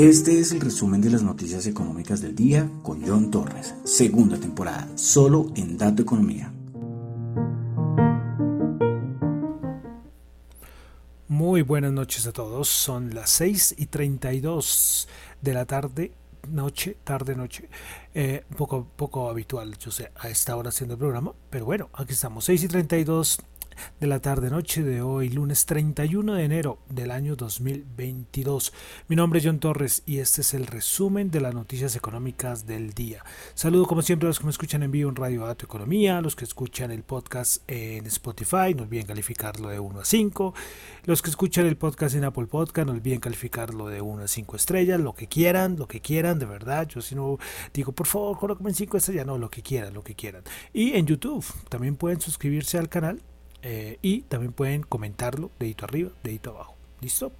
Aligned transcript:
Este 0.00 0.40
es 0.40 0.50
el 0.52 0.62
resumen 0.62 1.02
de 1.02 1.10
las 1.10 1.22
noticias 1.22 1.66
económicas 1.66 2.22
del 2.22 2.34
día 2.34 2.66
con 2.82 3.06
John 3.06 3.30
Torres, 3.30 3.74
segunda 3.84 4.40
temporada, 4.40 4.88
solo 4.94 5.52
en 5.56 5.76
Dato 5.76 6.00
Economía. 6.00 6.50
Muy 11.28 11.60
buenas 11.60 11.92
noches 11.92 12.26
a 12.26 12.32
todos, 12.32 12.66
son 12.66 13.14
las 13.14 13.28
6 13.28 13.74
y 13.76 13.86
32 13.88 15.06
de 15.42 15.52
la 15.52 15.66
tarde, 15.66 16.12
noche, 16.48 16.96
tarde, 17.04 17.36
noche, 17.36 17.68
eh, 18.14 18.42
poco, 18.56 18.86
poco 18.96 19.28
habitual, 19.28 19.76
yo 19.76 19.90
sé, 19.90 20.12
a 20.16 20.30
esta 20.30 20.56
hora 20.56 20.70
haciendo 20.70 20.94
el 20.94 20.98
programa, 20.98 21.34
pero 21.50 21.66
bueno, 21.66 21.90
aquí 21.92 22.14
estamos, 22.14 22.46
6 22.46 22.64
y 22.64 22.68
32 22.68 23.38
de 24.00 24.06
la 24.06 24.20
tarde-noche 24.20 24.82
de 24.82 25.02
hoy, 25.02 25.28
lunes 25.28 25.66
31 25.66 26.34
de 26.34 26.44
enero 26.44 26.78
del 26.88 27.10
año 27.10 27.36
2022. 27.36 28.72
Mi 29.08 29.16
nombre 29.16 29.38
es 29.38 29.46
John 29.46 29.58
Torres 29.58 30.02
y 30.06 30.18
este 30.18 30.40
es 30.40 30.54
el 30.54 30.66
resumen 30.66 31.30
de 31.30 31.40
las 31.40 31.54
noticias 31.54 31.96
económicas 31.96 32.66
del 32.66 32.92
día. 32.92 33.24
Saludo 33.54 33.86
como 33.86 34.02
siempre 34.02 34.26
a 34.26 34.30
los 34.30 34.38
que 34.38 34.44
me 34.44 34.50
escuchan 34.50 34.82
en 34.82 34.90
vivo 34.90 35.10
en 35.10 35.16
Radio 35.16 35.46
Dato 35.46 35.66
Economía, 35.66 36.20
los 36.20 36.36
que 36.36 36.44
escuchan 36.44 36.90
el 36.90 37.02
podcast 37.02 37.62
en 37.68 38.06
Spotify, 38.06 38.74
no 38.74 38.84
olviden 38.84 39.06
calificarlo 39.06 39.68
de 39.68 39.80
1 39.80 40.00
a 40.00 40.04
5, 40.04 40.54
los 41.04 41.22
que 41.22 41.30
escuchan 41.30 41.66
el 41.66 41.76
podcast 41.76 42.14
en 42.14 42.24
Apple 42.24 42.46
Podcast, 42.46 42.86
no 42.86 42.92
olviden 42.92 43.20
calificarlo 43.20 43.88
de 43.88 44.00
1 44.00 44.24
a 44.24 44.28
5 44.28 44.56
estrellas, 44.56 45.00
lo 45.00 45.14
que 45.14 45.26
quieran, 45.26 45.76
lo 45.76 45.86
que 45.86 46.00
quieran, 46.00 46.38
de 46.38 46.46
verdad. 46.46 46.88
Yo 46.88 47.00
si 47.00 47.14
no 47.14 47.38
digo, 47.72 47.92
por 47.92 48.06
favor, 48.06 48.38
colóquenme 48.38 48.74
5 48.74 48.96
estrellas, 48.96 49.26
no, 49.26 49.38
lo 49.38 49.50
que 49.50 49.62
quieran, 49.62 49.94
lo 49.94 50.02
que 50.02 50.14
quieran. 50.14 50.42
Y 50.72 50.92
en 50.92 51.06
YouTube 51.06 51.44
también 51.68 51.96
pueden 51.96 52.20
suscribirse 52.20 52.78
al 52.78 52.88
canal 52.88 53.22
eh, 53.62 53.98
y 54.02 54.22
también 54.22 54.52
pueden 54.52 54.82
comentarlo 54.82 55.50
dedito 55.58 55.84
arriba, 55.84 56.10
dedito 56.22 56.50
abajo. 56.50 56.76
¿Listo? 57.00 57.32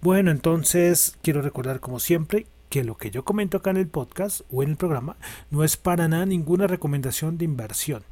Bueno, 0.00 0.30
entonces 0.30 1.16
quiero 1.22 1.40
recordar 1.40 1.80
como 1.80 2.00
siempre 2.00 2.46
que 2.68 2.82
lo 2.82 2.96
que 2.96 3.10
yo 3.12 3.24
comento 3.24 3.58
acá 3.58 3.70
en 3.70 3.76
el 3.76 3.86
podcast 3.86 4.40
o 4.50 4.62
en 4.62 4.70
el 4.70 4.76
programa 4.76 5.16
no 5.50 5.62
es 5.62 5.76
para 5.76 6.08
nada 6.08 6.26
ninguna 6.26 6.66
recomendación 6.66 7.38
de 7.38 7.44
inversión. 7.44 8.02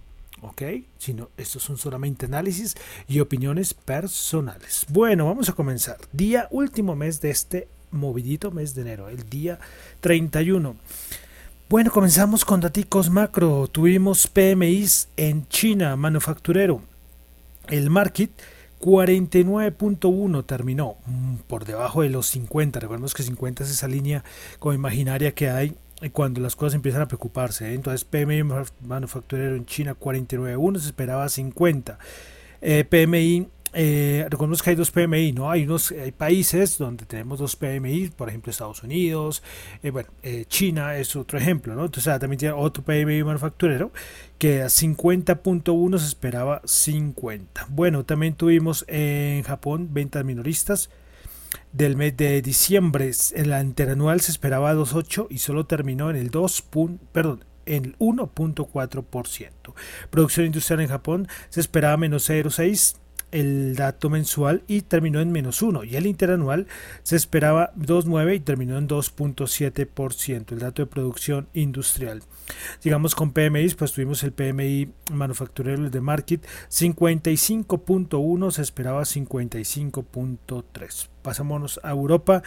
¿ok? 0.43 0.63
Sino 0.99 1.31
estos 1.37 1.63
son 1.63 1.79
solamente 1.79 2.27
análisis 2.27 2.77
y 3.09 3.21
opiniones 3.21 3.75
personales. 3.75 4.87
Bueno, 4.89 5.27
vamos 5.27 5.49
a 5.49 5.55
comenzar. 5.55 5.99
Día 6.13 6.49
último 6.51 6.95
mes 6.95 7.21
de 7.21 7.31
este 7.31 7.69
movidito 7.91 8.51
mes 8.51 8.75
de 8.75 8.83
enero, 8.83 9.09
el 9.09 9.29
día 9.29 9.59
31. 10.01 10.77
Bueno, 11.69 11.91
comenzamos 11.91 12.45
con 12.45 12.61
daticos 12.61 13.09
macro. 13.09 13.67
Tuvimos 13.67 14.27
PMIs 14.27 15.09
en 15.17 15.47
China, 15.49 15.97
manufacturero, 15.97 16.83
el 17.69 17.91
market 17.91 18.31
49.1 18.81 20.45
terminó 20.45 20.97
mm, 21.07 21.35
por 21.47 21.65
debajo 21.65 22.03
de 22.03 22.09
los 22.09 22.27
50. 22.27 22.81
Recordemos 22.81 23.15
que 23.15 23.23
50 23.23 23.63
es 23.65 23.71
esa 23.71 23.89
línea 23.89 24.25
como 24.59 24.75
imaginaria 24.75 25.33
que 25.33 25.51
hay 25.51 25.77
cuando 26.11 26.41
las 26.41 26.57
cosas 26.57 26.75
empiezan 26.75 27.03
a 27.03 27.07
preocuparse. 27.07 27.71
¿eh? 27.71 27.75
Entonces 27.75 28.05
PMI 28.05 28.43
manufacturero 28.81 29.55
en 29.55 29.67
China 29.67 29.97
49.1 29.99 30.79
se 30.79 30.87
esperaba 30.87 31.29
50. 31.29 31.99
Eh, 32.61 32.85
PMI 32.85 33.49
eh, 33.73 34.29
que 34.63 34.71
hay 34.71 34.77
dos 34.77 34.91
PMI, 34.91 35.33
¿no? 35.33 35.51
Hay 35.51 35.65
unos 35.65 35.93
hay 35.93 36.13
países 36.13 36.79
donde 36.79 37.07
tenemos 37.07 37.39
dos 37.39 37.57
PMI, 37.57 38.11
por 38.11 38.29
ejemplo 38.29 38.51
Estados 38.51 38.83
Unidos, 38.83 39.43
eh, 39.83 39.91
bueno, 39.91 40.11
eh, 40.23 40.45
China 40.47 40.97
es 40.97 41.17
otro 41.17 41.39
ejemplo, 41.39 41.75
¿no? 41.75 41.87
Entonces 41.87 42.19
también 42.21 42.39
tiene 42.39 42.55
otro 42.55 42.83
PMI 42.83 43.25
manufacturero 43.25 43.93
que 44.39 44.63
a 44.63 44.67
50.1 44.67 45.99
se 45.99 46.07
esperaba 46.07 46.61
50. 46.65 47.67
Bueno, 47.71 48.05
también 48.05 48.35
tuvimos 48.35 48.85
en 48.89 49.43
Japón 49.43 49.89
ventas 49.93 50.25
minoristas 50.25 50.91
del 51.73 51.97
mes 51.97 52.17
de 52.17 52.43
diciembre, 52.43 53.11
en 53.33 53.51
la 53.51 53.61
interanual 53.63 54.21
se 54.21 54.33
esperaba 54.33 54.75
2.8 54.75 55.27
y 55.31 55.39
solo 55.39 55.67
terminó 55.67 56.11
en 56.11 56.17
el 56.17 56.31
2. 56.31 56.65
perdón, 57.13 57.45
en 57.67 57.85
el 57.85 57.99
1.4%. 57.99 59.51
Producción 60.11 60.47
industrial 60.47 60.81
en 60.81 60.89
Japón 60.89 61.29
se 61.49 61.61
esperaba 61.61 61.97
menos 61.97 62.29
0.6 62.29 63.02
el 63.33 63.75
dato 63.75 64.11
mensual 64.11 64.63
y 64.69 64.83
terminó 64.83 65.21
en 65.21 65.33
menos 65.33 65.63
1 65.63 65.85
y 65.85 65.97
el 65.97 66.07
interanual 66.07 66.67
se 67.03 67.17
esperaba 67.17 67.73
2,9 67.75 68.37
y 68.37 68.41
terminó 68.41 68.79
en 68.79 68.87
2.7% 68.87 70.53
el 70.53 70.59
dato 70.59 70.83
de 70.83 70.87
producción 70.87 71.49
industrial. 71.55 72.23
Llegamos 72.83 73.15
con 73.15 73.33
PMI, 73.33 73.71
pues 73.71 73.93
tuvimos 73.93 74.23
el 74.23 74.33
PMI 74.33 74.93
manufacturero 75.11 75.91
de 75.91 76.01
Market 76.01 76.47
55.1, 76.71 78.51
se 78.51 78.63
esperaba 78.63 79.03
55.3. 79.03 81.09
Pasámonos 81.23 81.81
a 81.83 81.91
Europa 81.91 82.43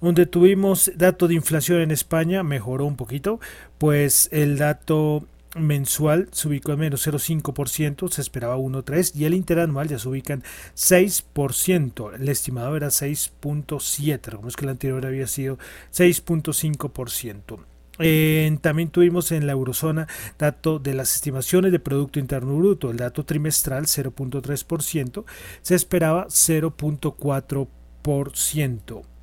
donde 0.00 0.26
tuvimos 0.26 0.90
dato 0.96 1.28
de 1.28 1.34
inflación 1.34 1.80
en 1.80 1.90
España, 1.90 2.42
mejoró 2.42 2.84
un 2.84 2.96
poquito, 2.96 3.40
pues 3.78 4.28
el 4.30 4.58
dato 4.58 5.26
mensual 5.56 6.28
se 6.32 6.48
ubicó 6.48 6.72
en 6.72 6.80
menos 6.80 7.06
0,5%, 7.06 8.10
se 8.10 8.20
esperaba 8.20 8.56
1,3% 8.56 9.12
y 9.14 9.24
el 9.24 9.34
interanual 9.34 9.86
ya 9.88 9.98
se 9.98 10.08
ubica 10.08 10.34
en 10.34 10.42
6%. 10.74 12.14
El 12.14 12.28
estimado 12.28 12.76
era 12.76 12.88
6.7%, 12.88 14.20
recordemos 14.24 14.56
que 14.56 14.64
el 14.64 14.70
anterior 14.70 15.06
había 15.06 15.26
sido 15.26 15.58
6.5%. 15.92 18.60
también 18.60 18.90
tuvimos 18.90 19.32
en 19.32 19.46
la 19.46 19.52
eurozona 19.52 20.06
dato 20.38 20.78
de 20.78 20.92
las 20.94 21.14
estimaciones 21.14 21.72
de 21.72 21.78
Producto 21.78 22.18
Interno 22.18 22.56
Bruto, 22.56 22.90
el 22.90 22.98
dato 22.98 23.24
trimestral 23.24 23.86
0.3%, 23.86 25.24
se 25.62 25.74
esperaba 25.74 26.26
0.4%. 26.28 29.15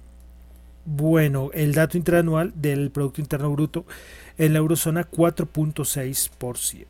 Bueno, 0.86 1.50
el 1.54 1.74
dato 1.74 1.98
interanual 1.98 2.52
del 2.56 2.92
Producto 2.92 3.22
Interno 3.22 3.50
Bruto 3.52 3.86
en 4.38 4.52
la 4.52 4.60
eurozona 4.60 5.10
4.6%. 5.10 6.88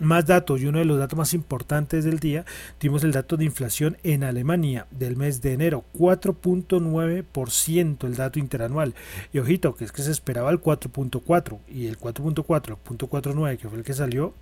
Más 0.00 0.26
datos 0.26 0.60
y 0.60 0.66
uno 0.66 0.78
de 0.78 0.84
los 0.84 0.98
datos 0.98 1.16
más 1.16 1.34
importantes 1.34 2.04
del 2.04 2.18
día, 2.18 2.44
tuvimos 2.78 3.04
el 3.04 3.12
dato 3.12 3.36
de 3.36 3.44
inflación 3.44 3.96
en 4.02 4.24
Alemania 4.24 4.88
del 4.90 5.16
mes 5.16 5.40
de 5.40 5.52
enero, 5.52 5.84
4.9% 5.96 8.04
el 8.04 8.16
dato 8.16 8.38
interanual. 8.38 8.94
Y 9.32 9.38
ojito, 9.38 9.74
que 9.74 9.84
es 9.84 9.92
que 9.92 10.02
se 10.02 10.12
esperaba 10.12 10.50
el 10.50 10.60
4.4 10.60 11.58
y 11.68 11.86
el 11.86 11.98
4.4, 11.98 12.68
el 12.68 12.98
0.49 12.98 13.56
que 13.56 13.68
fue 13.68 13.78
el 13.78 13.84
que 13.84 13.94
salió, 13.94 14.34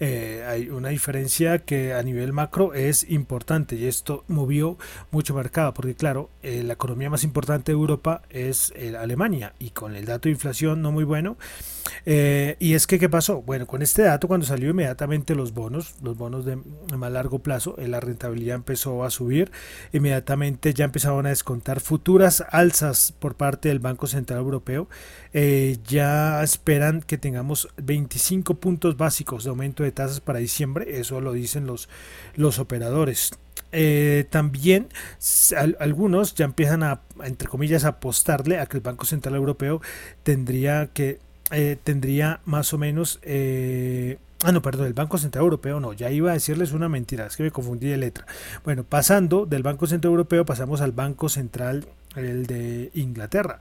eh, 0.00 0.44
hay 0.46 0.70
una 0.70 0.88
diferencia 0.88 1.60
que 1.60 1.94
a 1.94 2.02
nivel 2.02 2.32
macro 2.32 2.74
es 2.74 3.08
importante 3.08 3.76
y 3.76 3.86
esto 3.86 4.24
movió 4.26 4.76
mucho 5.12 5.34
mercado 5.34 5.72
porque 5.72 5.94
claro, 5.94 6.30
eh, 6.42 6.64
la 6.64 6.72
economía 6.72 7.10
más 7.10 7.22
importante 7.22 7.70
de 7.70 7.78
Europa 7.78 8.22
es 8.28 8.72
eh, 8.74 8.96
Alemania 8.96 9.54
y 9.60 9.70
con 9.70 9.94
el 9.94 10.04
dato 10.04 10.28
de 10.28 10.32
inflación 10.32 10.82
no 10.82 10.90
muy 10.90 11.04
bueno. 11.04 11.36
y 12.06 12.74
es 12.74 12.86
que, 12.86 12.98
¿qué 12.98 13.08
pasó? 13.08 13.42
Bueno, 13.42 13.66
con 13.66 13.82
este 13.82 14.02
dato 14.02 14.26
cuando 14.26 14.46
salió 14.46 14.70
inmediatamente 14.70 15.34
los 15.34 15.52
bonos, 15.54 15.94
los 16.02 16.16
bonos 16.16 16.44
de 16.44 16.56
más 16.96 17.12
largo 17.12 17.38
plazo, 17.38 17.76
la 17.78 18.00
rentabilidad 18.00 18.56
empezó 18.56 19.04
a 19.04 19.10
subir, 19.10 19.52
inmediatamente 19.92 20.74
ya 20.74 20.86
empezaron 20.86 21.26
a 21.26 21.28
descontar 21.28 21.80
futuras 21.80 22.44
alzas 22.50 23.12
por 23.18 23.36
parte 23.36 23.68
del 23.68 23.78
Banco 23.78 24.06
Central 24.06 24.40
Europeo. 24.40 24.88
ya 25.32 26.42
esperan 26.42 27.02
que 27.02 27.18
tengamos 27.18 27.68
25 27.76 28.54
puntos 28.56 28.96
básicos 28.96 29.44
de 29.44 29.50
aumento 29.50 29.83
de 29.84 29.92
tasas 29.92 30.20
para 30.20 30.38
diciembre, 30.38 30.98
eso 30.98 31.20
lo 31.20 31.32
dicen 31.32 31.66
los, 31.66 31.88
los 32.34 32.58
operadores. 32.58 33.32
Eh, 33.72 34.26
también 34.30 34.88
algunos 35.78 36.34
ya 36.34 36.44
empiezan 36.44 36.82
a, 36.82 37.00
entre 37.24 37.48
comillas, 37.48 37.84
apostarle 37.84 38.58
a 38.58 38.66
que 38.66 38.76
el 38.76 38.82
Banco 38.82 39.04
Central 39.04 39.34
Europeo 39.34 39.80
tendría 40.22 40.88
que 40.92 41.18
eh, 41.50 41.76
tendría 41.82 42.40
más 42.44 42.72
o 42.72 42.78
menos 42.78 43.18
eh, 43.22 44.16
Ah, 44.46 44.52
no, 44.52 44.60
perdón, 44.60 44.88
el 44.88 44.92
Banco 44.92 45.16
Central 45.16 45.44
Europeo 45.44 45.80
no, 45.80 45.94
ya 45.94 46.10
iba 46.10 46.30
a 46.30 46.34
decirles 46.34 46.72
una 46.72 46.86
mentira, 46.86 47.24
es 47.24 47.34
que 47.34 47.42
me 47.42 47.50
confundí 47.50 47.88
de 47.88 47.96
letra. 47.96 48.26
Bueno, 48.62 48.84
pasando 48.84 49.46
del 49.46 49.62
Banco 49.62 49.86
Central 49.86 50.10
Europeo 50.10 50.44
pasamos 50.44 50.82
al 50.82 50.92
Banco 50.92 51.30
Central 51.30 51.86
el 52.14 52.46
de 52.46 52.90
Inglaterra. 52.92 53.58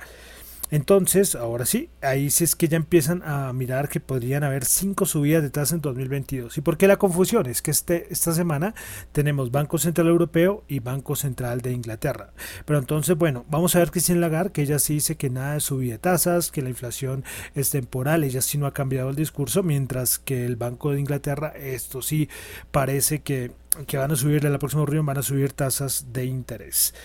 Entonces, 0.73 1.35
ahora 1.35 1.67
sí, 1.67 1.91
ahí 2.01 2.31
sí 2.31 2.45
es 2.45 2.55
que 2.55 2.67
ya 2.67 2.77
empiezan 2.77 3.21
a 3.23 3.53
mirar 3.53 3.89
que 3.89 3.99
podrían 3.99 4.43
haber 4.43 4.65
cinco 4.65 5.05
subidas 5.05 5.43
de 5.43 5.51
tasa 5.51 5.75
en 5.75 5.81
2022. 5.81 6.57
¿Y 6.57 6.61
por 6.61 6.77
qué 6.77 6.87
la 6.87 6.97
confusión? 6.97 7.45
Es 7.45 7.61
que 7.61 7.69
este, 7.69 8.11
esta 8.11 8.33
semana 8.33 8.73
tenemos 9.11 9.51
Banco 9.51 9.77
Central 9.77 10.07
Europeo 10.07 10.63
y 10.67 10.79
Banco 10.79 11.15
Central 11.15 11.61
de 11.61 11.73
Inglaterra. 11.73 12.33
Pero 12.65 12.79
entonces, 12.79 13.15
bueno, 13.15 13.45
vamos 13.51 13.75
a 13.75 13.79
ver 13.79 13.91
Christine 13.91 14.19
Lagarde, 14.19 14.51
que 14.51 14.63
ella 14.63 14.79
sí 14.79 14.95
dice 14.95 15.15
que 15.15 15.29
nada 15.29 15.53
de 15.53 15.59
subida 15.59 15.91
de 15.91 15.99
tasas, 15.99 16.49
que 16.49 16.63
la 16.63 16.69
inflación 16.69 17.23
es 17.53 17.69
temporal, 17.69 18.23
ella 18.23 18.41
sí 18.41 18.57
no 18.57 18.65
ha 18.65 18.73
cambiado 18.73 19.11
el 19.11 19.15
discurso, 19.15 19.61
mientras 19.61 20.17
que 20.17 20.43
el 20.43 20.55
Banco 20.55 20.91
de 20.91 21.01
Inglaterra, 21.01 21.49
esto 21.55 22.01
sí 22.01 22.29
parece 22.71 23.21
que, 23.21 23.51
que 23.85 23.97
van 23.97 24.09
a 24.09 24.15
subir 24.15 24.43
en 24.43 24.51
la 24.51 24.57
próxima 24.57 24.87
reunión, 24.87 25.05
van 25.05 25.19
a 25.19 25.21
subir 25.21 25.53
tasas 25.53 26.07
de 26.13 26.25
interés. 26.25 26.95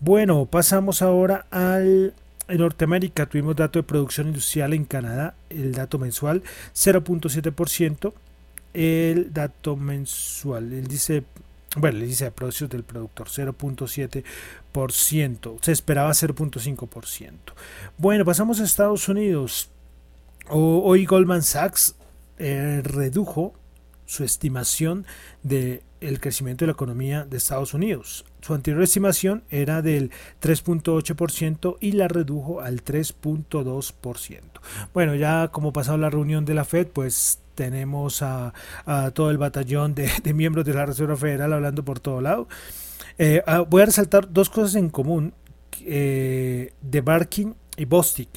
Bueno, 0.00 0.46
pasamos 0.46 1.00
ahora 1.00 1.46
al 1.52 2.14
en 2.48 2.58
Norteamérica 2.58 3.26
tuvimos 3.26 3.56
dato 3.56 3.78
de 3.78 3.84
producción 3.84 4.28
industrial 4.28 4.74
en 4.74 4.84
Canadá, 4.84 5.34
el 5.50 5.72
dato 5.72 5.98
mensual 5.98 6.42
0.7%, 6.74 8.12
el 8.74 9.32
dato 9.32 9.76
mensual, 9.76 10.72
él 10.72 10.86
dice 10.86 11.24
bueno, 11.76 11.98
el 11.98 12.04
índice 12.04 12.26
de 12.26 12.30
precios 12.30 12.70
del 12.70 12.84
productor 12.84 13.26
0.7%, 13.28 15.58
se 15.60 15.72
esperaba 15.72 16.10
0.5%. 16.10 17.32
Bueno, 17.98 18.24
pasamos 18.24 18.60
a 18.60 18.64
Estados 18.64 19.08
Unidos. 19.08 19.70
Hoy 20.48 21.04
Goldman 21.06 21.42
Sachs 21.42 21.96
eh, 22.38 22.80
redujo 22.84 23.54
su 24.06 24.22
estimación 24.24 25.06
del 25.42 25.82
el 26.08 26.20
crecimiento 26.20 26.64
de 26.64 26.68
la 26.68 26.72
economía 26.72 27.24
de 27.24 27.36
Estados 27.36 27.74
Unidos. 27.74 28.24
Su 28.40 28.54
anterior 28.54 28.82
estimación 28.82 29.44
era 29.50 29.82
del 29.82 30.10
3.8% 30.42 31.76
y 31.80 31.92
la 31.92 32.08
redujo 32.08 32.60
al 32.60 32.84
3.2%. 32.84 34.40
Bueno, 34.92 35.14
ya 35.14 35.48
como 35.48 35.72
pasado 35.72 35.98
la 35.98 36.10
reunión 36.10 36.44
de 36.44 36.54
la 36.54 36.64
Fed, 36.64 36.88
pues 36.88 37.40
tenemos 37.54 38.22
a, 38.22 38.52
todo 39.14 39.30
el 39.30 39.38
batallón 39.38 39.94
de, 39.94 40.10
miembros 40.34 40.64
de 40.64 40.74
la 40.74 40.86
Reserva 40.86 41.16
Federal 41.16 41.52
hablando 41.52 41.84
por 41.84 42.00
todo 42.00 42.20
lado. 42.20 42.48
Eh, 43.18 43.42
ah, 43.46 43.60
voy 43.60 43.82
a 43.82 43.86
resaltar 43.86 44.32
dos 44.32 44.50
cosas 44.50 44.74
en 44.74 44.90
común 44.90 45.32
eh, 45.82 46.72
de 46.82 47.00
Barkin 47.00 47.54
y 47.76 47.84
Bostic. 47.84 48.28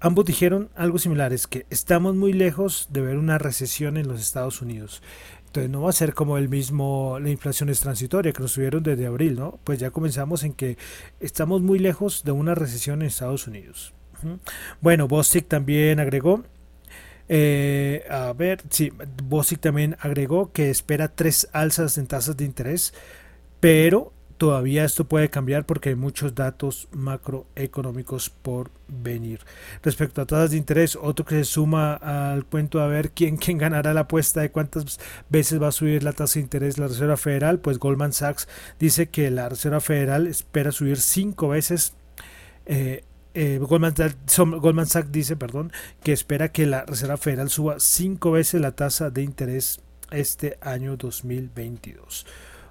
Ambos 0.00 0.26
dijeron 0.26 0.70
algo 0.76 0.98
similar, 0.98 1.32
es 1.32 1.48
que 1.48 1.66
estamos 1.70 2.14
muy 2.14 2.32
lejos 2.32 2.86
de 2.90 3.00
ver 3.00 3.18
una 3.18 3.36
recesión 3.36 3.96
en 3.96 4.06
los 4.06 4.20
Estados 4.20 4.62
Unidos. 4.62 5.02
Entonces 5.48 5.70
no 5.70 5.82
va 5.82 5.90
a 5.90 5.94
ser 5.94 6.12
como 6.12 6.36
el 6.36 6.50
mismo, 6.50 7.18
la 7.20 7.30
inflación 7.30 7.70
es 7.70 7.80
transitoria 7.80 8.32
que 8.32 8.42
nos 8.42 8.52
tuvieron 8.52 8.82
desde 8.82 9.06
abril, 9.06 9.36
¿no? 9.36 9.58
Pues 9.64 9.78
ya 9.78 9.90
comenzamos 9.90 10.44
en 10.44 10.52
que 10.52 10.76
estamos 11.20 11.62
muy 11.62 11.78
lejos 11.78 12.22
de 12.22 12.32
una 12.32 12.54
recesión 12.54 13.00
en 13.00 13.08
Estados 13.08 13.46
Unidos. 13.46 13.94
Bueno, 14.82 15.08
Bostic 15.08 15.48
también 15.48 16.00
agregó, 16.00 16.44
eh, 17.30 18.04
a 18.10 18.32
ver, 18.34 18.62
sí, 18.68 18.92
Bostic 19.24 19.60
también 19.60 19.96
agregó 20.00 20.52
que 20.52 20.68
espera 20.68 21.08
tres 21.08 21.48
alzas 21.52 21.96
en 21.96 22.06
tasas 22.08 22.36
de 22.36 22.44
interés, 22.44 22.92
pero 23.60 24.12
Todavía 24.38 24.84
esto 24.84 25.04
puede 25.04 25.30
cambiar 25.30 25.66
porque 25.66 25.88
hay 25.88 25.94
muchos 25.96 26.36
datos 26.36 26.86
macroeconómicos 26.92 28.30
por 28.30 28.70
venir. 28.86 29.40
Respecto 29.82 30.22
a 30.22 30.26
tasas 30.26 30.52
de 30.52 30.56
interés, 30.58 30.96
otro 31.00 31.24
que 31.24 31.34
se 31.34 31.44
suma 31.44 31.94
al 31.94 32.44
cuento 32.44 32.80
a 32.80 32.86
ver 32.86 33.10
quién, 33.10 33.36
quién 33.36 33.58
ganará 33.58 33.92
la 33.94 34.02
apuesta 34.02 34.40
de 34.40 34.52
cuántas 34.52 35.00
veces 35.28 35.60
va 35.60 35.68
a 35.68 35.72
subir 35.72 36.04
la 36.04 36.12
tasa 36.12 36.34
de 36.34 36.44
interés 36.44 36.78
la 36.78 36.86
Reserva 36.86 37.16
Federal, 37.16 37.58
pues 37.58 37.80
Goldman 37.80 38.12
Sachs 38.12 38.46
dice 38.78 39.08
que 39.08 39.28
la 39.32 39.48
Reserva 39.48 39.80
Federal 39.80 40.28
espera 40.28 40.70
subir 40.70 40.98
cinco 40.98 41.48
veces. 41.48 41.94
Eh, 42.66 43.02
eh, 43.34 43.58
Goldman, 43.58 43.94
Goldman 44.60 44.86
Sachs 44.86 45.10
dice, 45.10 45.34
perdón, 45.34 45.72
que 46.04 46.12
espera 46.12 46.52
que 46.52 46.64
la 46.64 46.84
Reserva 46.84 47.16
Federal 47.16 47.50
suba 47.50 47.80
cinco 47.80 48.30
veces 48.30 48.60
la 48.60 48.70
tasa 48.70 49.10
de 49.10 49.24
interés 49.24 49.80
este 50.12 50.58
año 50.60 50.96
2022. 50.96 52.24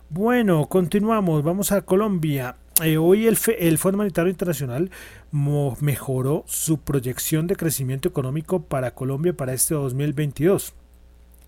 Bueno, 0.09 0.67
continuamos, 0.69 1.43
vamos 1.43 1.73
a 1.73 1.81
Colombia. 1.81 2.55
Eh, 2.81 2.97
hoy 2.97 3.27
el, 3.27 3.37
el, 3.59 3.77
Fondo 3.77 3.97
Monetario 3.97 4.31
Internacional 4.31 4.89
mejoró 5.31 6.45
su 6.47 6.79
proyección 6.79 7.45
de 7.45 7.57
crecimiento 7.57 8.07
económico 8.07 8.61
para 8.61 8.91
Colombia 8.91 9.33
para 9.33 9.51
este 9.51 9.73
2022. 9.73 10.73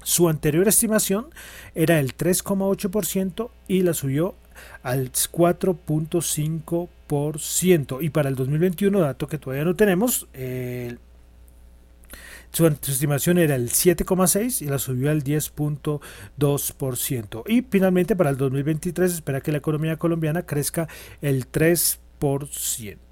Su 0.03 0.27
anterior 0.27 0.67
estimación 0.67 1.27
era 1.73 2.01
el 2.01 2.17
3,8% 2.17 3.49
y 3.69 3.83
la 3.83 3.93
subió 3.93 4.35
al 4.83 5.13
4.5%. 5.13 7.97
Y 8.01 8.09
para 8.09 8.27
el 8.27 8.35
2021, 8.35 8.99
dato 8.99 9.27
que 9.27 9.37
todavía 9.37 9.63
no 9.63 9.77
tenemos, 9.77 10.27
eh, 10.33 10.97
su, 12.51 12.67
estimación 12.67 13.37
era 13.37 13.55
el 13.55 13.69
7,6 13.69 14.61
y 14.61 14.65
la 14.65 14.79
subió 14.79 15.11
al 15.11 15.23
10.2%. 15.23 17.43
Y 17.47 17.65
finalmente 17.69 18.15
para 18.15 18.29
el 18.29 18.37
2023 18.37 19.13
espera 19.13 19.41
que 19.41 19.51
la 19.51 19.57
economía 19.59 19.97
colombiana 19.97 20.43
crezca 20.43 20.87
el 21.21 21.51
3%. 21.51 23.08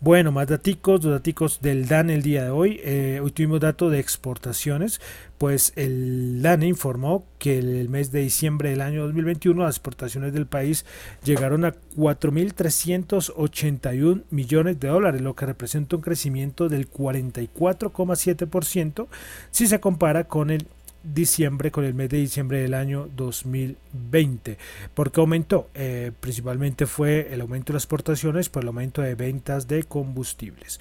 Bueno, 0.00 0.32
más 0.32 0.48
daticos, 0.48 1.04
los 1.04 1.12
daticos 1.12 1.60
del 1.60 1.86
DAN 1.88 2.08
el 2.10 2.22
día 2.22 2.44
de 2.44 2.50
hoy. 2.50 2.80
Eh, 2.84 3.20
hoy 3.22 3.30
tuvimos 3.30 3.60
datos 3.60 3.92
de 3.92 4.00
exportaciones, 4.00 5.00
pues 5.38 5.72
el 5.76 6.42
DAN 6.42 6.62
informó 6.62 7.24
que 7.38 7.58
el 7.58 7.88
mes 7.88 8.12
de 8.12 8.20
diciembre 8.20 8.68
del 8.70 8.80
año 8.80 9.02
2021 9.04 9.62
las 9.62 9.76
exportaciones 9.76 10.32
del 10.32 10.46
país 10.46 10.86
llegaron 11.24 11.64
a 11.64 11.74
4.381 11.96 14.22
millones 14.30 14.78
de 14.80 14.88
dólares, 14.88 15.20
lo 15.20 15.34
que 15.34 15.46
representa 15.46 15.96
un 15.96 16.02
crecimiento 16.02 16.68
del 16.68 16.88
44,7% 16.90 19.08
si 19.50 19.66
se 19.66 19.80
compara 19.80 20.24
con 20.24 20.50
el 20.50 20.66
diciembre 21.04 21.70
con 21.70 21.84
el 21.84 21.94
mes 21.94 22.08
de 22.08 22.18
diciembre 22.18 22.60
del 22.60 22.74
año 22.74 23.08
2020. 23.14 24.58
¿Por 24.94 25.12
qué 25.12 25.20
aumentó? 25.20 25.68
Eh, 25.74 26.12
principalmente 26.20 26.86
fue 26.86 27.28
el 27.32 27.40
aumento 27.40 27.72
de 27.72 27.78
exportaciones 27.78 28.48
por 28.48 28.62
el 28.62 28.68
aumento 28.68 29.02
de 29.02 29.14
ventas 29.14 29.68
de 29.68 29.84
combustibles. 29.84 30.80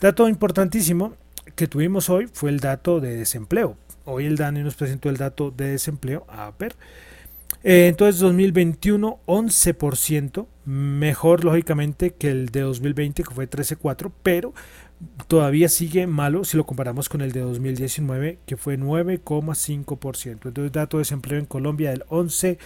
Dato 0.00 0.28
importantísimo 0.28 1.14
que 1.54 1.66
tuvimos 1.66 2.10
hoy 2.10 2.28
fue 2.32 2.50
el 2.50 2.60
dato 2.60 3.00
de 3.00 3.16
desempleo. 3.16 3.76
Hoy 4.04 4.26
el 4.26 4.36
DANE 4.36 4.62
nos 4.62 4.74
presentó 4.74 5.08
el 5.10 5.16
dato 5.16 5.50
de 5.50 5.68
desempleo. 5.72 6.26
A 6.28 6.52
ver. 6.58 6.74
Eh, 7.62 7.88
entonces 7.88 8.20
2021 8.20 9.18
11%, 9.26 10.46
mejor 10.64 11.44
lógicamente 11.44 12.12
que 12.12 12.30
el 12.30 12.48
de 12.48 12.60
2020 12.60 13.22
que 13.22 13.34
fue 13.34 13.48
13.4, 13.48 14.10
pero 14.22 14.54
todavía 15.26 15.68
sigue 15.68 16.06
malo 16.06 16.44
si 16.44 16.56
lo 16.56 16.66
comparamos 16.66 17.08
con 17.08 17.20
el 17.20 17.32
de 17.32 17.40
2019 17.40 18.38
que 18.46 18.56
fue 18.56 18.78
9,5%. 18.78 20.30
Entonces 20.32 20.72
dato 20.72 20.98
de 20.98 21.02
desempleo 21.02 21.38
en 21.38 21.46
Colombia 21.46 21.90
del 21.90 22.04
11%. 22.06 22.58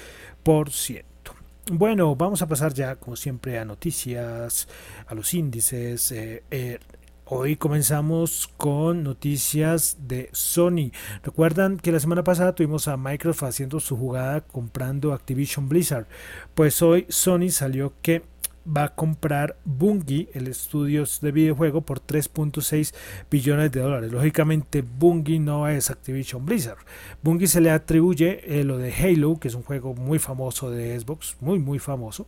Bueno, 1.72 2.14
vamos 2.14 2.42
a 2.42 2.48
pasar 2.48 2.74
ya 2.74 2.96
como 2.96 3.16
siempre 3.16 3.58
a 3.58 3.64
noticias, 3.64 4.68
a 5.06 5.14
los 5.14 5.32
índices. 5.32 6.12
Eh, 6.12 6.44
eh, 6.50 6.78
hoy 7.24 7.56
comenzamos 7.56 8.50
con 8.58 9.02
noticias 9.02 9.96
de 10.06 10.28
Sony. 10.32 10.90
Recuerdan 11.22 11.78
que 11.78 11.90
la 11.90 12.00
semana 12.00 12.22
pasada 12.22 12.54
tuvimos 12.54 12.86
a 12.86 12.98
Microsoft 12.98 13.48
haciendo 13.48 13.80
su 13.80 13.96
jugada 13.96 14.42
comprando 14.42 15.14
Activision 15.14 15.68
Blizzard. 15.68 16.06
Pues 16.54 16.82
hoy 16.82 17.06
Sony 17.08 17.48
salió 17.48 17.94
que 18.02 18.22
va 18.66 18.84
a 18.84 18.94
comprar 18.94 19.56
Bungie, 19.64 20.28
el 20.34 20.48
estudio 20.48 21.04
de 21.20 21.32
videojuego, 21.32 21.82
por 21.82 22.00
3.6 22.00 22.94
billones 23.30 23.72
de 23.72 23.80
dólares. 23.80 24.12
Lógicamente, 24.12 24.82
Bungie 24.82 25.38
no 25.40 25.68
es 25.68 25.90
Activision 25.90 26.44
Blizzard. 26.44 26.78
Bungie 27.22 27.48
se 27.48 27.60
le 27.60 27.70
atribuye 27.70 28.40
eh, 28.44 28.64
lo 28.64 28.78
de 28.78 28.92
Halo, 28.92 29.38
que 29.38 29.48
es 29.48 29.54
un 29.54 29.62
juego 29.62 29.94
muy 29.94 30.18
famoso 30.18 30.70
de 30.70 30.98
Xbox, 30.98 31.36
muy, 31.40 31.58
muy 31.58 31.78
famoso. 31.78 32.26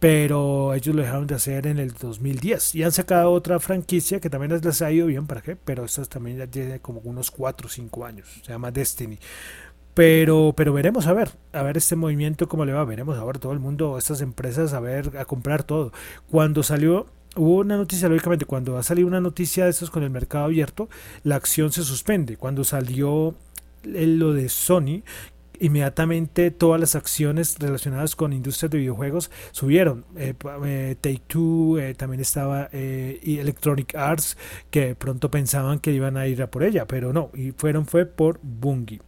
Pero 0.00 0.74
ellos 0.74 0.94
lo 0.94 1.02
dejaron 1.02 1.26
de 1.26 1.34
hacer 1.34 1.66
en 1.66 1.78
el 1.78 1.92
2010 1.92 2.76
y 2.76 2.84
han 2.84 2.92
sacado 2.92 3.32
otra 3.32 3.58
franquicia 3.58 4.20
que 4.20 4.30
también 4.30 4.60
les 4.60 4.82
ha 4.82 4.92
ido 4.92 5.08
bien, 5.08 5.26
¿para 5.26 5.42
qué? 5.42 5.56
Pero 5.56 5.84
esta 5.84 6.04
también 6.04 6.38
ya 6.38 6.46
tiene 6.46 6.78
como 6.78 7.00
unos 7.00 7.32
4 7.32 7.66
o 7.66 7.70
5 7.70 8.04
años, 8.04 8.28
se 8.44 8.52
llama 8.52 8.70
Destiny. 8.70 9.18
Pero, 9.98 10.54
pero 10.56 10.72
veremos 10.72 11.08
a 11.08 11.12
ver, 11.12 11.30
a 11.52 11.60
ver 11.62 11.76
este 11.76 11.96
movimiento 11.96 12.48
cómo 12.48 12.64
le 12.64 12.72
va, 12.72 12.84
veremos 12.84 13.18
a 13.18 13.24
ver 13.24 13.40
todo 13.40 13.50
el 13.52 13.58
mundo, 13.58 13.98
estas 13.98 14.20
empresas 14.20 14.72
a 14.72 14.78
ver, 14.78 15.18
a 15.18 15.24
comprar 15.24 15.64
todo. 15.64 15.90
Cuando 16.30 16.62
salió, 16.62 17.06
hubo 17.34 17.56
una 17.56 17.76
noticia, 17.76 18.08
lógicamente, 18.08 18.44
cuando 18.44 18.78
ha 18.78 18.84
salido 18.84 19.08
una 19.08 19.20
noticia 19.20 19.64
de 19.64 19.70
estos 19.70 19.90
con 19.90 20.04
el 20.04 20.10
mercado 20.10 20.44
abierto, 20.44 20.88
la 21.24 21.34
acción 21.34 21.72
se 21.72 21.82
suspende. 21.82 22.36
Cuando 22.36 22.62
salió 22.62 23.34
lo 23.82 24.32
de 24.34 24.48
Sony, 24.48 25.02
inmediatamente 25.58 26.52
todas 26.52 26.80
las 26.80 26.94
acciones 26.94 27.56
relacionadas 27.58 28.14
con 28.14 28.32
industrias 28.32 28.70
de 28.70 28.78
videojuegos 28.78 29.32
subieron. 29.50 30.04
Eh, 30.16 30.32
eh, 30.64 30.94
Take 31.00 31.22
Two 31.26 31.80
eh, 31.80 31.94
también 31.94 32.20
estaba 32.20 32.70
y 32.72 33.38
Electronic 33.40 33.96
Arts 33.96 34.38
que 34.70 34.94
pronto 34.94 35.28
pensaban 35.28 35.80
que 35.80 35.90
iban 35.90 36.16
a 36.16 36.28
ir 36.28 36.40
a 36.40 36.52
por 36.52 36.62
ella, 36.62 36.86
pero 36.86 37.12
no, 37.12 37.32
y 37.34 37.50
fueron 37.50 37.84
fue 37.84 38.06
por 38.06 38.38
Bungie. 38.44 39.00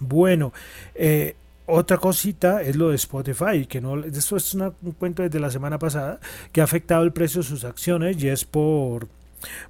Bueno, 0.00 0.52
eh, 0.94 1.36
otra 1.66 1.98
cosita 1.98 2.62
es 2.62 2.76
lo 2.76 2.90
de 2.90 2.96
Spotify, 2.96 3.66
que 3.66 3.80
no, 3.80 4.02
es 4.02 4.32
un 4.32 4.92
cuento 4.98 5.22
desde 5.22 5.38
la 5.38 5.50
semana 5.50 5.78
pasada, 5.78 6.18
que 6.52 6.60
ha 6.60 6.64
afectado 6.64 7.02
el 7.02 7.12
precio 7.12 7.42
de 7.42 7.48
sus 7.48 7.64
acciones 7.64 8.22
y 8.22 8.28
es 8.28 8.44
por 8.44 9.08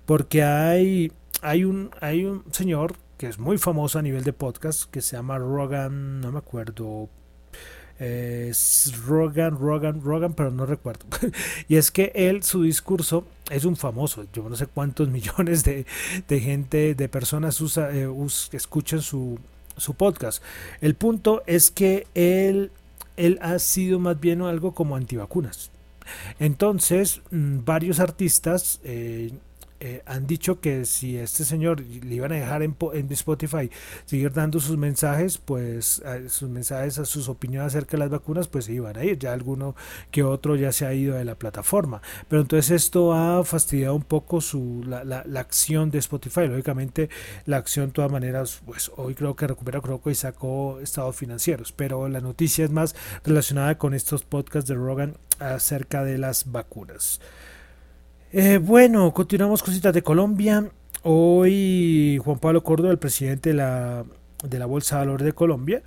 porque 0.07 0.43
hay, 0.43 1.13
hay, 1.43 1.65
un, 1.65 1.91
hay 2.01 2.25
un 2.25 2.45
señor 2.53 2.95
que 3.19 3.27
es 3.27 3.39
muy 3.39 3.59
famoso 3.59 3.99
a 3.99 4.03
nivel 4.03 4.25
de 4.25 4.33
podcast 4.33 4.91
que 4.91 5.03
se 5.03 5.17
llama 5.17 5.39
Rogan, 5.39 6.21
no 6.21 6.31
me 6.31 6.39
acuerdo, 6.39 7.09
es 7.99 8.95
Rogan, 9.05 9.59
Rogan, 9.59 10.01
Rogan, 10.01 10.33
pero 10.35 10.51
no 10.53 10.67
recuerdo. 10.67 11.05
y 11.69 11.77
es 11.77 11.91
que 11.91 12.13
él, 12.15 12.45
su 12.45 12.63
discurso 12.63 13.27
es 13.51 13.65
un 13.65 13.77
famoso. 13.77 14.25
Yo 14.33 14.49
no 14.49 14.55
sé 14.55 14.67
cuántos 14.67 15.09
millones 15.11 15.65
de, 15.65 15.85
de 16.29 16.41
gente, 16.41 16.95
de 16.95 17.09
personas 17.09 17.61
usa, 17.61 17.91
eh, 17.93 18.09
escuchan 18.53 19.03
su, 19.03 19.39
su 19.79 19.95
podcast. 19.95 20.43
El 20.81 20.95
punto 20.95 21.43
es 21.47 21.71
que 21.71 22.07
él, 22.15 22.71
él 23.17 23.39
ha 23.43 23.59
sido 23.59 23.99
más 23.99 24.19
bien 24.21 24.43
algo 24.43 24.73
como 24.73 24.97
antivacunas. 24.97 25.71
Entonces, 26.39 27.21
mm, 27.31 27.65
varios 27.65 28.01
artistas, 28.01 28.81
eh, 28.85 29.33
eh, 29.81 30.03
han 30.07 30.27
dicho 30.27 30.61
que 30.61 30.85
si 30.85 31.17
este 31.17 31.45
señor 31.45 31.81
le 31.81 32.15
iban 32.15 32.33
a 32.33 32.37
dejar 32.37 32.63
en, 32.63 32.77
Spotify 33.11 33.71
seguir 34.07 34.33
dando 34.33 34.61
sus 34.61 34.77
mensajes, 34.77 35.39
pues 35.39 36.03
sus 36.29 36.49
mensajes, 36.49 36.99
a 36.99 37.05
sus 37.05 37.29
opiniones 37.29 37.69
acerca 37.69 37.93
de 37.93 37.99
las 37.99 38.11
vacunas, 38.11 38.49
pues 38.49 38.65
se 38.65 38.73
iban 38.73 38.97
a 38.97 39.05
ir. 39.05 39.19
Ya 39.19 39.33
alguno 39.33 39.77
que 40.11 40.23
otro 40.23 40.57
ya 40.57 40.73
se 40.73 40.87
ha 40.87 40.95
ido 40.95 41.17
de 41.17 41.25
la 41.25 41.37
plataforma. 41.37 42.03
Pero 42.29 42.43
entonces 42.43 42.71
esto 42.71 43.13
ha 43.15 43.45
fastidiado 43.45 43.95
un 43.95 44.03
poco 44.03 44.41
su, 44.41 44.85
la, 44.87 45.05
la, 45.05 45.41
acción 45.41 45.91
de 45.91 45.99
Spotify. 45.99 46.49
Lógicamente, 46.49 47.09
la 47.47 47.59
acción 47.59 47.87
de 47.87 47.93
todas 47.93 48.11
maneras, 48.11 48.61
pues 48.67 48.91
hoy 48.97 49.15
creo 49.15 49.37
que 49.37 49.47
recupera 49.47 49.81
Croco 49.81 50.11
y 50.11 50.15
sacó 50.15 50.81
estados 50.81 51.17
financieros. 51.17 51.73
Pero 51.73 52.09
la 52.09 52.21
noticia 52.21 52.65
es 52.65 52.71
más 52.71 52.97
relacionada 53.25 53.79
con 53.79 53.95
estos 53.95 54.25
podcasts 54.25 54.69
de 54.69 54.75
Rogan 54.75 55.17
acerca 55.39 56.05
de 56.05 56.19
las 56.19 56.51
vacunas. 56.51 57.21
Eh, 58.31 58.59
bueno, 58.59 59.15
continuamos 59.15 59.63
cositas 59.63 59.95
de 59.95 60.03
Colombia. 60.03 60.71
Hoy 61.03 62.21
Juan 62.23 62.39
Pablo 62.39 62.63
Córdoba, 62.63 62.91
el 62.91 62.99
presidente 62.99 63.51
de 63.51 63.55
la, 63.55 64.05
de 64.45 64.59
la 64.59 64.67
Bolsa 64.67 64.97
de 64.97 65.07
Valores 65.07 65.25
de 65.25 65.33
Colombia, 65.33 65.83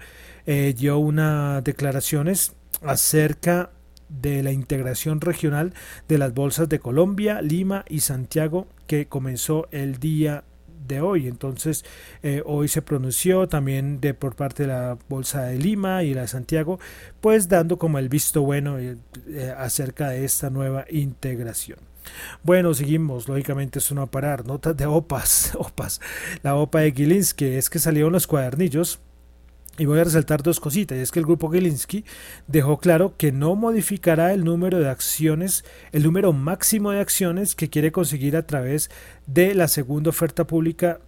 eh, 0.48 0.74
dio 0.75 0.98
unas 0.98 1.63
declaraciones 1.63 2.53
acerca 2.81 3.69
de 4.10 4.41
la 4.41 4.51
integración 4.51 5.21
regional 5.21 5.75
de 6.07 6.17
las 6.17 6.33
bolsas 6.33 6.67
de 6.67 6.79
Colombia, 6.79 7.43
Lima 7.43 7.86
y 7.88 8.00
Santiago 8.00 8.67
que 8.88 9.05
comenzó 9.05 9.67
el 9.69 10.00
día 10.00 10.43
de 10.88 11.00
hoy. 11.00 11.27
Entonces, 11.27 11.86
eh, 12.24 12.41
hoy 12.43 12.69
se 12.69 12.81
pronunció 12.81 13.48
también 13.50 14.01
de 14.01 14.15
por 14.15 14.36
parte 14.36 14.63
de 14.63 14.69
la 14.69 14.98
Bolsa 15.10 15.43
de 15.43 15.60
Lima 15.60 16.03
y 16.03 16.15
la 16.15 16.21
de 16.21 16.27
Santiago, 16.27 16.79
pues 17.21 17.50
dando 17.50 17.77
como 17.77 18.00
el 18.00 18.10
visto 18.10 18.41
bueno 18.41 18.77
acerca 19.57 20.10
de 20.10 20.25
esta 20.25 20.50
nueva 20.50 20.86
integración. 20.89 21.90
Bueno, 22.43 22.74
seguimos, 22.74 23.27
lógicamente 23.27 23.79
es 23.79 23.91
no 23.91 24.01
a 24.01 24.12
parar. 24.12 24.46
Notas 24.46 24.75
de 24.77 24.86
OPAS, 24.86 25.53
OPAS. 25.58 26.01
La 26.43 26.55
OPA 26.55 26.79
de 26.81 26.91
Gilinski 26.91 27.46
es 27.46 27.70
que 27.70 27.79
salieron 27.79 28.13
los 28.13 28.27
cuadernillos. 28.27 29.00
Y 29.77 29.86
voy 29.86 30.00
a 30.00 30.03
resaltar 30.03 30.43
dos 30.43 30.60
cositas. 30.60 30.98
Es 30.98 31.12
que 31.12 31.20
el 31.20 31.25
grupo 31.25 31.50
Gilinski 31.50 32.03
dejó 32.48 32.77
claro 32.77 33.15
que 33.17 33.31
no 33.31 33.55
modificará 33.55 34.34
el 34.34 34.43
número 34.43 34.79
de 34.79 34.89
acciones, 34.89 35.63
el 35.91 36.03
número 36.03 36.34
máximo 36.34 36.91
de 36.91 37.00
acciones 37.00 37.55
que 37.55 37.70
quiere 37.70 37.91
conseguir 37.91 38.36
a 38.36 38.46
través 38.46 38.91
de 39.27 39.55
la 39.55 39.67
segunda 39.67 40.10
oferta 40.10 40.46
pública 40.46 41.00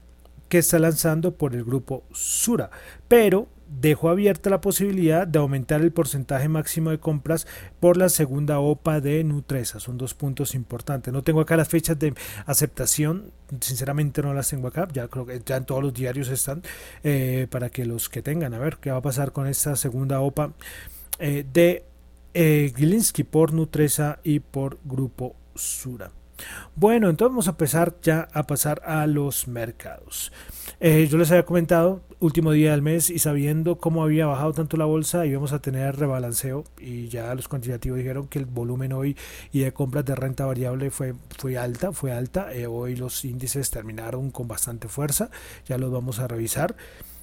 que 0.47 0.59
está 0.59 0.79
lanzando 0.79 1.35
por 1.35 1.55
el 1.55 1.63
grupo 1.63 2.03
Sura. 2.13 2.71
Pero 3.07 3.47
dejó 3.79 4.09
abierta 4.09 4.49
la 4.49 4.61
posibilidad 4.61 5.27
de 5.27 5.39
aumentar 5.39 5.81
el 5.81 5.91
porcentaje 5.91 6.47
máximo 6.47 6.91
de 6.91 6.99
compras 6.99 7.47
por 7.79 7.97
la 7.97 8.09
segunda 8.09 8.59
OPA 8.59 9.01
de 9.01 9.23
Nutresa. 9.23 9.79
Son 9.79 9.97
dos 9.97 10.13
puntos 10.13 10.55
importantes. 10.55 11.13
No 11.13 11.23
tengo 11.23 11.41
acá 11.41 11.57
las 11.57 11.69
fechas 11.69 11.97
de 11.99 12.13
aceptación, 12.45 13.31
sinceramente 13.61 14.21
no 14.21 14.33
las 14.33 14.49
tengo 14.49 14.67
acá, 14.67 14.87
ya 14.91 15.07
creo 15.07 15.25
que 15.25 15.41
ya 15.45 15.57
en 15.57 15.65
todos 15.65 15.83
los 15.83 15.93
diarios 15.93 16.29
están, 16.29 16.61
eh, 17.03 17.47
para 17.49 17.69
que 17.69 17.85
los 17.85 18.09
que 18.09 18.21
tengan, 18.21 18.53
a 18.53 18.59
ver 18.59 18.77
qué 18.77 18.91
va 18.91 18.97
a 18.97 19.01
pasar 19.01 19.31
con 19.31 19.47
esta 19.47 19.75
segunda 19.75 20.19
OPA 20.21 20.53
eh, 21.19 21.45
de 21.51 21.83
eh, 22.33 22.73
por 23.29 23.53
Nutresa 23.53 24.19
y 24.23 24.39
por 24.39 24.79
Grupo 24.83 25.35
Sura. 25.55 26.11
Bueno, 26.75 27.09
entonces 27.09 27.31
vamos 27.31 27.47
a 27.47 27.51
empezar 27.51 27.95
ya 28.01 28.27
a 28.33 28.47
pasar 28.47 28.81
a 28.85 29.05
los 29.07 29.47
mercados. 29.47 30.31
Eh, 30.79 31.07
yo 31.09 31.17
les 31.17 31.29
había 31.31 31.45
comentado, 31.45 32.01
último 32.19 32.51
día 32.51 32.71
del 32.71 32.81
mes 32.81 33.09
y 33.09 33.19
sabiendo 33.19 33.77
cómo 33.77 34.03
había 34.03 34.25
bajado 34.25 34.53
tanto 34.53 34.77
la 34.77 34.85
bolsa, 34.85 35.25
íbamos 35.25 35.53
a 35.53 35.59
tener 35.59 35.97
rebalanceo 35.97 36.63
y 36.79 37.09
ya 37.09 37.33
los 37.35 37.47
cuantitativos 37.47 37.97
dijeron 37.97 38.27
que 38.27 38.39
el 38.39 38.45
volumen 38.45 38.93
hoy 38.93 39.17
y 39.51 39.59
de 39.59 39.73
compras 39.73 40.05
de 40.05 40.15
renta 40.15 40.45
variable 40.45 40.89
fue, 40.89 41.13
fue 41.37 41.57
alta, 41.57 41.91
fue 41.91 42.11
alta. 42.11 42.53
Eh, 42.53 42.67
hoy 42.67 42.95
los 42.95 43.23
índices 43.25 43.69
terminaron 43.69 44.31
con 44.31 44.47
bastante 44.47 44.87
fuerza, 44.87 45.29
ya 45.65 45.77
los 45.77 45.91
vamos 45.91 46.19
a 46.19 46.27
revisar. 46.27 46.75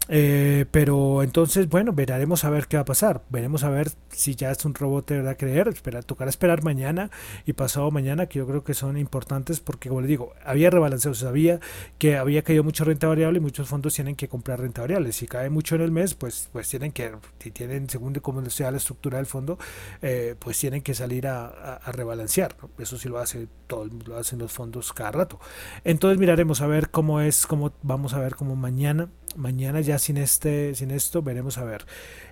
Eh, 0.08 0.66
pero 0.70 1.22
entonces, 1.22 1.68
bueno, 1.68 1.92
veremos 1.92 2.44
a 2.44 2.50
ver 2.50 2.66
qué 2.66 2.76
va 2.76 2.82
a 2.82 2.84
pasar. 2.84 3.22
Veremos 3.30 3.62
a 3.62 3.70
ver 3.70 3.92
si 4.08 4.34
ya 4.34 4.50
es 4.50 4.64
un 4.64 4.74
robot 4.74 5.08
de 5.08 5.16
verdad 5.18 5.36
creer. 5.38 5.68
Espera, 5.68 6.02
tocará 6.02 6.30
esperar 6.30 6.64
mañana 6.64 7.10
y 7.46 7.52
pasado 7.52 7.90
mañana, 7.90 8.26
que 8.26 8.38
yo 8.38 8.46
creo 8.46 8.64
que 8.64 8.74
son 8.74 8.96
importantes 8.96 9.60
porque, 9.60 9.88
como 9.88 10.00
les 10.00 10.08
digo, 10.08 10.32
había 10.44 10.70
rebalanceo. 10.70 11.14
Sabía 11.14 11.60
que 11.98 12.16
había 12.16 12.42
caído 12.42 12.64
mucha 12.64 12.84
renta 12.84 13.06
variable 13.06 13.38
y 13.38 13.40
muchos 13.40 13.68
fondos 13.68 13.94
tienen 13.94 14.16
que 14.16 14.28
comprar 14.28 14.60
renta 14.60 14.80
variable. 14.80 15.12
Si 15.12 15.26
cae 15.26 15.50
mucho 15.50 15.76
en 15.76 15.82
el 15.82 15.92
mes, 15.92 16.14
pues, 16.14 16.48
pues 16.52 16.68
tienen 16.68 16.92
que, 16.92 17.12
si 17.38 17.50
tienen, 17.50 17.88
según 17.88 18.14
cómo 18.14 18.44
sea 18.50 18.70
la 18.70 18.78
estructura 18.78 19.18
del 19.18 19.26
fondo, 19.26 19.58
eh, 20.02 20.34
pues 20.38 20.58
tienen 20.58 20.82
que 20.82 20.94
salir 20.94 21.26
a, 21.26 21.80
rebalancear. 21.92 22.56
Eso 22.78 22.98
sí 22.98 23.08
lo 23.08 23.18
hace 23.18 23.48
todo, 23.66 23.88
lo 24.06 24.16
hacen 24.16 24.38
los 24.38 24.52
fondos 24.52 24.92
cada 24.92 25.12
rato. 25.12 25.38
Entonces 25.84 26.18
miraremos 26.18 26.60
a 26.60 26.66
ver 26.66 26.90
cómo 26.90 27.20
es, 27.20 27.46
cómo 27.46 27.72
vamos 27.82 28.14
a 28.14 28.18
ver 28.18 28.34
cómo 28.34 28.56
mañana 28.56 29.08
mañana 29.36 29.80
ya 29.80 29.98
sin 29.98 30.16
este 30.16 30.74
sin 30.74 30.90
esto 30.90 31.22
veremos 31.22 31.58
a 31.58 31.64
ver. 31.64 31.86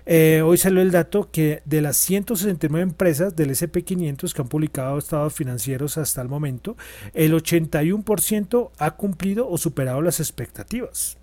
Eh, 0.05 0.41
hoy 0.43 0.57
salió 0.57 0.81
el 0.81 0.91
dato 0.91 1.29
que 1.31 1.61
de 1.65 1.81
las 1.81 1.97
169 1.97 2.83
empresas 2.83 3.35
del 3.35 3.51
SP500 3.51 4.33
que 4.33 4.41
han 4.41 4.47
publicado 4.47 4.97
estados 4.97 5.33
financieros 5.33 5.97
hasta 5.97 6.21
el 6.21 6.29
momento 6.29 6.77
el 7.13 7.33
81% 7.33 8.71
ha 8.77 8.91
cumplido 8.91 9.49
o 9.49 9.57
superado 9.57 10.01
las 10.01 10.19
expectativas. 10.19 11.17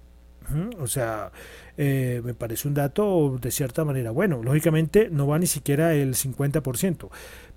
O 0.79 0.87
sea 0.87 1.33
eh, 1.77 2.23
me 2.25 2.33
parece 2.33 2.69
un 2.69 2.75
dato 2.75 3.37
de 3.41 3.51
cierta 3.51 3.85
manera. 3.85 4.13
Bueno 4.13 4.43
lógicamente 4.43 5.09
no 5.11 5.27
va 5.27 5.39
ni 5.39 5.47
siquiera 5.47 5.95
el 5.95 6.15
50% 6.15 7.09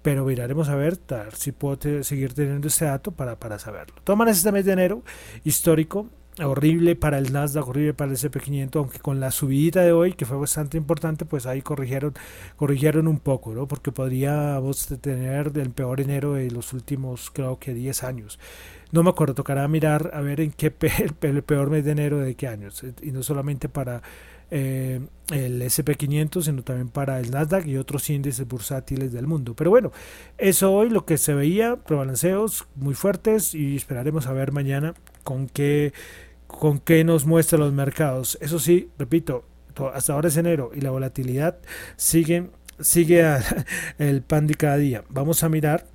pero 0.01 0.25
miraremos 0.25 0.69
a 0.69 0.75
ver, 0.75 0.97
si 1.35 1.51
puedo 1.51 2.03
seguir 2.03 2.33
teniendo 2.33 2.67
este 2.67 2.85
dato 2.85 3.11
para, 3.11 3.37
para 3.37 3.59
saberlo. 3.59 3.95
Toman 4.03 4.29
este 4.29 4.51
mes 4.51 4.65
de 4.65 4.71
enero 4.71 5.03
histórico 5.43 6.09
horrible 6.43 6.95
para 6.95 7.17
el 7.17 7.31
Nasdaq, 7.33 7.67
horrible 7.67 7.93
para 7.93 8.11
el 8.11 8.17
SP500, 8.17 8.75
aunque 8.75 8.99
con 8.99 9.19
la 9.19 9.31
subida 9.31 9.81
de 9.81 9.91
hoy, 9.91 10.13
que 10.13 10.25
fue 10.25 10.37
bastante 10.37 10.77
importante, 10.77 11.25
pues 11.25 11.45
ahí 11.45 11.61
corrigieron, 11.61 12.13
corrigieron 12.55 13.07
un 13.07 13.19
poco, 13.19 13.53
¿no? 13.53 13.67
Porque 13.67 13.91
podríamos 13.91 14.87
tener 15.01 15.51
el 15.55 15.71
peor 15.71 16.01
enero 16.01 16.33
de 16.33 16.51
los 16.51 16.73
últimos, 16.73 17.29
creo 17.31 17.59
que 17.59 17.73
10 17.73 18.03
años. 18.03 18.39
No 18.91 19.03
me 19.03 19.09
acuerdo, 19.09 19.35
tocará 19.35 19.67
mirar 19.67 20.11
a 20.13 20.21
ver 20.21 20.41
en 20.41 20.51
qué 20.51 20.73
el 21.21 21.43
peor 21.43 21.69
mes 21.69 21.85
de 21.85 21.91
enero 21.91 22.19
de 22.19 22.35
qué 22.35 22.47
años, 22.47 22.83
y 23.01 23.11
no 23.11 23.23
solamente 23.23 23.69
para 23.69 24.01
eh, 24.51 24.99
el 25.31 25.61
SP500, 25.61 26.41
sino 26.41 26.63
también 26.63 26.89
para 26.89 27.19
el 27.19 27.29
Nasdaq 27.29 27.67
y 27.67 27.77
otros 27.77 28.09
índices 28.09 28.47
bursátiles 28.47 29.11
del 29.13 29.27
mundo. 29.27 29.53
Pero 29.55 29.69
bueno, 29.69 29.91
eso 30.39 30.73
hoy 30.73 30.89
lo 30.89 31.05
que 31.05 31.19
se 31.19 31.35
veía, 31.35 31.75
prebalanceos 31.75 32.67
muy 32.75 32.95
fuertes 32.95 33.53
y 33.53 33.75
esperaremos 33.75 34.25
a 34.25 34.33
ver 34.33 34.51
mañana 34.51 34.95
con 35.23 35.47
qué 35.47 35.93
con 36.49 36.79
qué 36.79 37.03
nos 37.03 37.25
muestran 37.25 37.61
los 37.61 37.71
mercados. 37.71 38.37
Eso 38.41 38.59
sí, 38.59 38.89
repito, 38.97 39.45
hasta 39.93 40.13
ahora 40.13 40.27
es 40.27 40.35
enero 40.35 40.71
y 40.73 40.81
la 40.81 40.89
volatilidad 40.89 41.59
sigue, 41.95 42.49
sigue 42.79 43.23
el 43.99 44.21
pan 44.23 44.47
de 44.47 44.55
cada 44.55 44.77
día. 44.77 45.03
Vamos 45.09 45.43
a 45.43 45.49
mirar, 45.49 45.85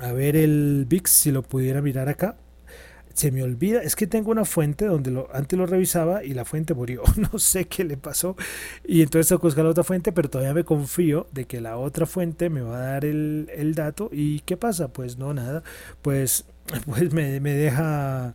a 0.00 0.12
ver 0.12 0.36
el 0.36 0.86
VIX, 0.88 1.10
si 1.10 1.30
lo 1.30 1.42
pudiera 1.42 1.80
mirar 1.80 2.08
acá. 2.08 2.36
Se 3.14 3.30
me 3.30 3.42
olvida, 3.42 3.82
es 3.82 3.96
que 3.96 4.06
tengo 4.06 4.30
una 4.30 4.44
fuente 4.44 4.86
donde 4.86 5.24
antes 5.32 5.58
lo 5.58 5.66
revisaba 5.66 6.24
y 6.24 6.34
la 6.34 6.44
fuente 6.44 6.74
murió. 6.74 7.02
No 7.32 7.38
sé 7.38 7.66
qué 7.66 7.84
le 7.84 7.96
pasó. 7.96 8.36
Y 8.84 9.02
entonces 9.02 9.28
tengo 9.28 9.40
que 9.40 9.46
buscar 9.46 9.64
la 9.64 9.70
otra 9.70 9.84
fuente, 9.84 10.10
pero 10.12 10.28
todavía 10.28 10.54
me 10.54 10.64
confío 10.64 11.26
de 11.32 11.44
que 11.44 11.60
la 11.60 11.76
otra 11.76 12.06
fuente 12.06 12.50
me 12.50 12.60
va 12.60 12.76
a 12.76 12.80
dar 12.92 13.04
el, 13.04 13.50
el 13.54 13.74
dato. 13.74 14.10
¿Y 14.12 14.40
qué 14.40 14.56
pasa? 14.56 14.88
Pues 14.92 15.16
no, 15.16 15.32
nada. 15.32 15.62
Pues, 16.02 16.44
pues 16.86 17.12
me, 17.12 17.40
me 17.40 17.52
deja 17.54 18.34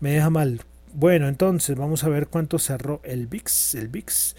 me 0.00 0.12
deja 0.12 0.30
mal. 0.30 0.62
Bueno, 0.92 1.28
entonces 1.28 1.76
vamos 1.76 2.04
a 2.04 2.08
ver 2.08 2.26
cuánto 2.26 2.58
cerró 2.58 3.00
el 3.04 3.28
VIX. 3.28 3.76
El 3.76 3.86
VIX. 3.88 4.34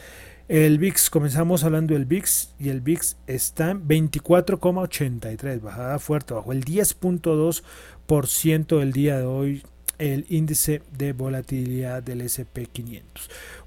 El 0.49 0.79
VIX, 0.79 1.09
comenzamos 1.09 1.63
hablando 1.63 1.93
del 1.93 2.03
VIX 2.05 2.49
y 2.59 2.67
el 2.69 2.81
VIX 2.81 3.15
está 3.27 3.71
en 3.71 3.87
24,83, 3.87 5.61
bajada 5.61 5.97
fuerte, 5.97 6.33
bajo 6.33 6.51
el 6.51 6.65
10.2% 6.65 8.79
del 8.79 8.91
día 8.91 9.19
de 9.19 9.23
hoy 9.23 9.63
el 10.01 10.25
índice 10.29 10.81
de 10.97 11.13
volatilidad 11.13 12.01
del 12.01 12.21
SP500. 12.21 13.03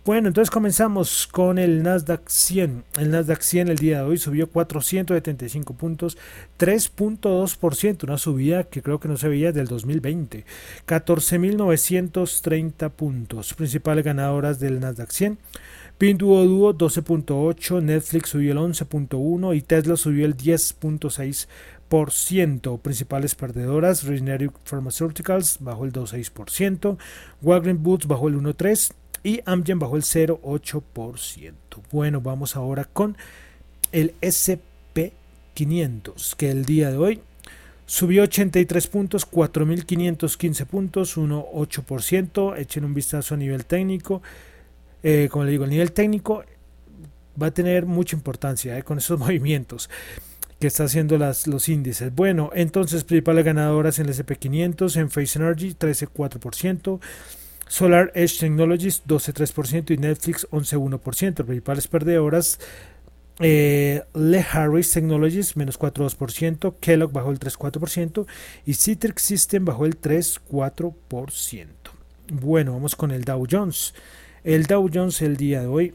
Bueno, 0.04 0.26
entonces 0.28 0.50
comenzamos 0.50 1.28
con 1.28 1.58
el 1.58 1.84
Nasdaq 1.84 2.28
100. 2.28 2.84
El 2.98 3.12
Nasdaq 3.12 3.40
100 3.40 3.68
el 3.68 3.78
día 3.78 3.98
de 3.98 4.04
hoy 4.04 4.18
subió 4.18 4.50
475 4.50 5.74
puntos, 5.74 6.18
3.2%, 6.58 8.04
una 8.04 8.18
subida 8.18 8.64
que 8.64 8.82
creo 8.82 8.98
que 8.98 9.08
no 9.08 9.16
se 9.16 9.28
veía 9.28 9.46
desde 9.46 9.60
el 9.60 9.68
2020. 9.68 10.44
14.930 10.86 12.90
puntos. 12.90 13.54
Principales 13.54 14.04
ganadoras 14.04 14.58
del 14.58 14.80
Nasdaq 14.80 15.10
100. 15.10 15.38
Pinduoduo 15.96 16.74
12.8, 16.74 17.80
Netflix 17.80 18.30
subió 18.30 18.50
el 18.50 18.58
11.1 18.58 19.56
y 19.56 19.62
Tesla 19.62 19.96
subió 19.96 20.26
el 20.26 20.36
10.6%. 20.36 21.46
Principales 22.82 23.34
perdedoras, 23.34 24.04
Regenerative 24.04 24.52
Pharmaceuticals 24.64 25.58
bajó 25.60 25.84
el 25.84 25.92
2.6%, 25.92 26.96
Walgreens 27.42 27.82
Boots 27.82 28.06
bajó 28.06 28.28
el 28.28 28.36
1.3% 28.36 28.92
y 29.22 29.40
Amgen 29.44 29.78
bajó 29.78 29.96
el 29.96 30.02
0,8%. 30.02 31.52
Bueno, 31.90 32.20
vamos 32.20 32.56
ahora 32.56 32.84
con 32.84 33.16
el 33.92 34.14
SP500, 34.20 36.36
que 36.36 36.50
el 36.50 36.64
día 36.64 36.90
de 36.90 36.96
hoy 36.98 37.20
Subió 37.86 38.22
83 38.22 38.86
puntos, 38.86 39.30
4.515 39.30 40.64
puntos, 40.64 41.18
1,8%. 41.18 42.58
Echen 42.58 42.84
un 42.84 42.94
vistazo 42.94 43.34
a 43.34 43.36
nivel 43.36 43.66
técnico. 43.66 44.22
Eh, 45.02 45.28
como 45.30 45.44
le 45.44 45.50
digo, 45.50 45.64
el 45.64 45.70
nivel 45.70 45.92
técnico 45.92 46.44
va 47.40 47.48
a 47.48 47.50
tener 47.50 47.84
mucha 47.84 48.16
importancia 48.16 48.78
eh, 48.78 48.82
con 48.82 48.98
esos 48.98 49.18
movimientos 49.18 49.90
que 50.64 50.68
está 50.68 50.84
haciendo 50.84 51.18
las, 51.18 51.46
los 51.46 51.68
índices. 51.68 52.14
Bueno, 52.14 52.48
entonces 52.54 53.04
principales 53.04 53.44
ganadoras 53.44 53.98
en 53.98 54.06
el 54.06 54.14
SP500, 54.14 54.96
en 54.96 55.10
Face 55.10 55.38
Energy 55.38 55.74
13,4%. 55.74 57.00
Solar 57.68 58.10
Edge 58.14 58.38
Technologies 58.38 59.02
12,3% 59.06 59.90
y 59.90 59.98
Netflix 59.98 60.48
11,1%. 60.50 61.44
Principales 61.44 61.86
perdedoras 61.86 62.58
eh, 63.40 64.04
Le 64.14 64.40
Harris 64.40 64.90
Technologies 64.90 65.54
menos 65.54 65.78
4,2%, 65.78 66.76
Kellogg 66.80 67.12
bajó 67.12 67.30
el 67.30 67.38
3,4% 67.38 68.26
y 68.64 68.72
Citrix 68.72 69.20
System 69.20 69.66
bajó 69.66 69.84
el 69.84 70.00
3,4%. 70.00 71.66
Bueno, 72.32 72.72
vamos 72.72 72.96
con 72.96 73.10
el 73.10 73.24
Dow 73.24 73.46
Jones. 73.50 73.92
El 74.44 74.64
Dow 74.64 74.88
Jones 74.90 75.20
el 75.20 75.36
día 75.36 75.60
de 75.60 75.66
hoy 75.66 75.94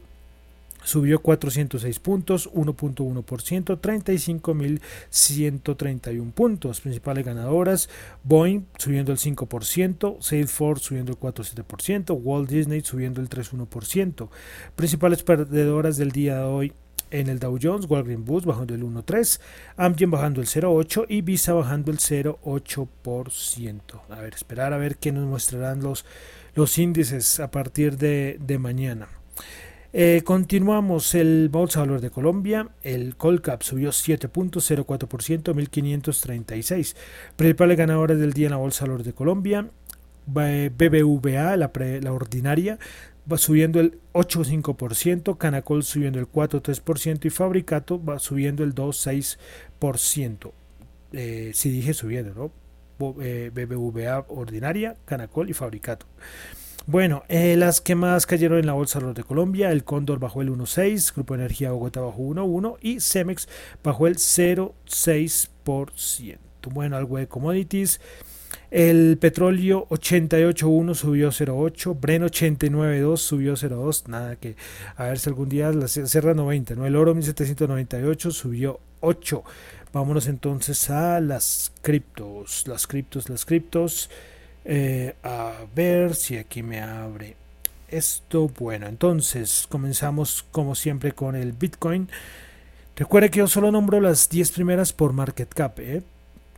subió 0.82 1.20
406 1.20 1.98
puntos, 1.98 2.50
1.1%, 2.52 3.80
35.131 3.80 6.32
puntos. 6.32 6.80
Principales 6.80 7.24
ganadoras, 7.24 7.88
Boeing 8.24 8.64
subiendo 8.78 9.12
el 9.12 9.18
5%, 9.18 10.20
Salesforce 10.20 10.84
subiendo 10.84 11.12
el 11.12 11.18
4.7%, 11.18 12.18
Walt 12.22 12.50
Disney 12.50 12.80
subiendo 12.80 13.20
el 13.20 13.28
3.1%. 13.28 14.28
Principales 14.76 15.22
perdedoras 15.22 15.96
del 15.96 16.12
día 16.12 16.38
de 16.38 16.44
hoy, 16.44 16.72
en 17.10 17.28
el 17.28 17.38
Dow 17.38 17.58
Jones, 17.60 17.86
Walgreens 17.88 18.24
Boots 18.24 18.46
bajando 18.46 18.74
el 18.74 18.82
1.3, 18.82 19.40
Amgen 19.76 20.10
bajando 20.10 20.40
el 20.40 20.46
0.8 20.46 21.06
y 21.08 21.22
Visa 21.22 21.52
bajando 21.52 21.90
el 21.90 21.98
0.8%. 21.98 23.80
A 24.08 24.20
ver, 24.20 24.34
esperar 24.34 24.72
a 24.72 24.78
ver 24.78 24.96
qué 24.96 25.12
nos 25.12 25.26
mostrarán 25.26 25.82
los, 25.82 26.04
los 26.54 26.78
índices 26.78 27.40
a 27.40 27.50
partir 27.50 27.96
de, 27.96 28.58
mañana. 28.58 29.08
Eh, 29.92 30.22
continuamos 30.24 31.16
el 31.16 31.48
Bolsa 31.48 31.80
de 31.80 31.86
Valores 31.86 32.02
de 32.02 32.10
Colombia. 32.10 32.68
El 32.82 33.16
Colcap 33.16 33.62
subió 33.62 33.90
7.04%, 33.90 35.54
1536. 35.54 36.96
Principales 37.36 37.76
ganadores 37.76 38.18
del 38.18 38.32
día 38.32 38.46
en 38.46 38.52
la 38.52 38.58
Bolsa 38.58 38.84
de 38.84 38.90
Valores 38.90 39.06
de 39.06 39.12
Colombia. 39.14 39.68
BBVA, 40.26 41.56
la, 41.56 41.72
la 41.74 42.12
ordinaria, 42.12 42.78
va 43.30 43.36
subiendo 43.36 43.80
el 43.80 43.98
8,5%, 44.12 45.36
Canacol 45.36 45.82
subiendo 45.82 46.20
el 46.20 46.30
4,3% 46.30 47.24
y 47.24 47.30
Fabricato 47.30 48.02
va 48.02 48.20
subiendo 48.20 48.62
el 48.62 48.74
2,6%. 48.74 50.52
Eh, 51.12 51.50
si 51.52 51.70
dije 51.70 51.94
subiendo, 51.94 52.34
¿no? 52.34 52.52
BBVA 52.98 54.18
eh, 54.18 54.24
ordinaria, 54.28 54.96
Canacol 55.04 55.50
y 55.50 55.52
Fabricato. 55.52 56.06
Bueno, 56.86 57.24
eh, 57.28 57.56
las 57.56 57.80
que 57.80 57.94
más 57.94 58.26
cayeron 58.26 58.58
en 58.58 58.66
la 58.66 58.72
bolsa 58.72 58.98
de 59.00 59.22
Colombia, 59.22 59.70
el 59.70 59.84
Cóndor 59.84 60.18
bajó 60.18 60.42
el 60.42 60.50
1,6, 60.50 61.14
Grupo 61.14 61.34
Energía 61.34 61.72
Bogotá 61.72 62.00
bajó 62.00 62.22
1,1 62.22 62.78
y 62.80 63.00
Cemex 63.00 63.48
bajó 63.82 64.06
el 64.06 64.16
0,6%. 64.16 66.38
Bueno, 66.72 66.96
algo 66.96 67.18
de 67.18 67.28
commodities. 67.28 68.00
El 68.70 69.18
petróleo 69.18 69.86
88.1 69.90 70.94
subió 70.94 71.30
0.8, 71.30 72.00
Bren 72.00 72.22
89.2 72.22 73.16
subió 73.16 73.54
0.2, 73.54 74.08
nada 74.08 74.36
que 74.36 74.56
a 74.96 75.04
ver 75.04 75.18
si 75.18 75.28
algún 75.28 75.48
día 75.48 75.70
la 75.72 75.88
cerra 75.88 76.34
90, 76.34 76.76
¿no? 76.76 76.86
El 76.86 76.96
oro 76.96 77.14
1798 77.14 78.30
subió 78.30 78.80
8. 79.00 79.44
Vámonos 79.92 80.28
entonces 80.28 80.88
a 80.88 81.20
las 81.20 81.72
criptos, 81.82 82.66
las 82.68 82.86
criptos, 82.86 83.28
las 83.28 83.44
criptos. 83.44 84.08
Eh, 84.64 85.14
a 85.22 85.52
ver 85.74 86.14
si 86.14 86.36
aquí 86.36 86.62
me 86.62 86.80
abre 86.80 87.36
esto. 87.88 88.50
Bueno, 88.58 88.86
entonces 88.86 89.66
comenzamos 89.68 90.44
como 90.50 90.74
siempre 90.74 91.12
con 91.12 91.36
el 91.36 91.52
Bitcoin. 91.52 92.08
Recuerde 92.96 93.30
que 93.30 93.38
yo 93.38 93.46
solo 93.46 93.70
nombro 93.70 94.00
las 94.00 94.28
10 94.28 94.50
primeras 94.52 94.92
por 94.92 95.12
market 95.12 95.52
cap, 95.54 95.78
¿eh? 95.80 96.02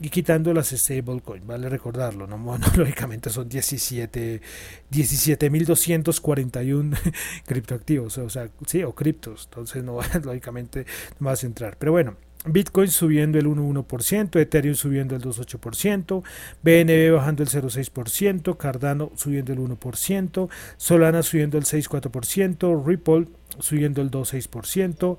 y 0.03 0.11
quitando 0.11 0.53
las 0.53 0.69
stablecoin, 0.71 1.47
vale 1.47 1.69
recordarlo, 1.69 2.27
¿no? 2.27 2.37
Lógicamente 2.77 3.31
son 3.31 3.49
17 3.49 4.43
17.241 4.91 6.99
criptoactivos, 7.47 8.19
o 8.19 8.29
sea, 8.29 8.49
sí, 8.67 8.83
o 8.83 8.93
criptos, 8.95 9.49
entonces 9.49 9.85
no 9.85 10.01
lógicamente 10.25 10.87
no 11.21 11.27
vas 11.27 11.45
a 11.45 11.47
entrar, 11.47 11.77
pero 11.79 11.93
bueno, 11.93 12.17
Bitcoin 12.45 12.89
subiendo 12.89 13.39
el 13.39 13.47
1,1%, 13.47 14.41
Ethereum 14.41 14.75
subiendo 14.75 15.15
el 15.15 15.23
2,8%, 15.23 16.25
BNB 16.63 17.15
bajando 17.15 17.45
el 17.45 17.49
0,6%, 17.49 18.57
Cardano 18.57 19.13
subiendo 19.15 19.53
el 19.53 19.61
1%, 19.61 20.49
Solana 20.77 21.23
subiendo 21.23 21.57
el 21.57 21.65
6,4%, 21.65 22.85
Ripple 22.85 23.29
subiendo 23.61 24.03
el 24.03 24.11
2,6%, 24.11 25.19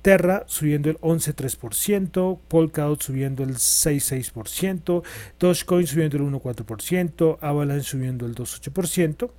Terra 0.00 0.44
subiendo 0.46 0.88
el 0.88 0.98
11,3%, 1.00 2.40
Polkadot 2.48 3.02
subiendo 3.02 3.44
el 3.44 3.54
6,6%, 3.54 5.02
Dogecoin 5.38 5.86
subiendo 5.86 6.16
el 6.16 6.22
1,4%, 6.24 7.38
Avalanche 7.40 7.84
subiendo 7.90 8.26
el 8.26 8.34
2,8%. 8.34 9.30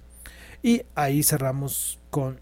Y 0.62 0.84
ahí 0.96 1.24
cerramos 1.24 2.00
con, 2.10 2.40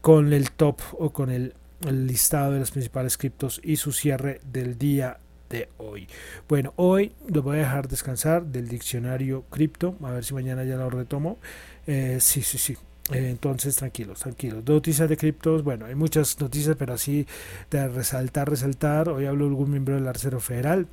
con 0.00 0.32
el 0.32 0.52
top 0.52 0.80
o 0.92 1.10
con 1.10 1.30
el, 1.30 1.54
el 1.86 2.06
listado 2.06 2.52
de 2.52 2.60
las 2.60 2.70
principales 2.70 3.16
criptos 3.16 3.60
y 3.62 3.76
su 3.76 3.92
cierre 3.92 4.40
del 4.50 4.78
día 4.78 5.18
de 5.50 5.68
hoy. 5.78 6.08
Bueno, 6.48 6.72
hoy 6.76 7.12
lo 7.28 7.42
voy 7.42 7.56
a 7.56 7.60
dejar 7.60 7.88
descansar 7.88 8.44
del 8.46 8.68
diccionario 8.68 9.44
cripto, 9.50 9.96
a 10.02 10.10
ver 10.10 10.24
si 10.24 10.34
mañana 10.34 10.64
ya 10.64 10.76
lo 10.76 10.90
retomo. 10.90 11.38
Eh, 11.86 12.18
sí, 12.20 12.42
sí, 12.42 12.58
sí, 12.58 12.76
eh, 13.12 13.28
entonces, 13.28 13.76
tranquilos, 13.76 14.20
tranquilos. 14.20 14.64
Noticias 14.64 15.08
de 15.08 15.16
criptos, 15.16 15.62
bueno, 15.62 15.86
hay 15.86 15.94
muchas 15.94 16.40
noticias, 16.40 16.76
pero 16.76 16.94
así 16.94 17.26
de 17.70 17.88
resaltar, 17.88 18.48
resaltar. 18.48 19.08
Hoy 19.10 19.26
hablo 19.26 19.46
algún 19.46 19.70
miembro 19.70 19.94
del 19.94 20.08
Arcero 20.08 20.40
Federal, 20.40 20.86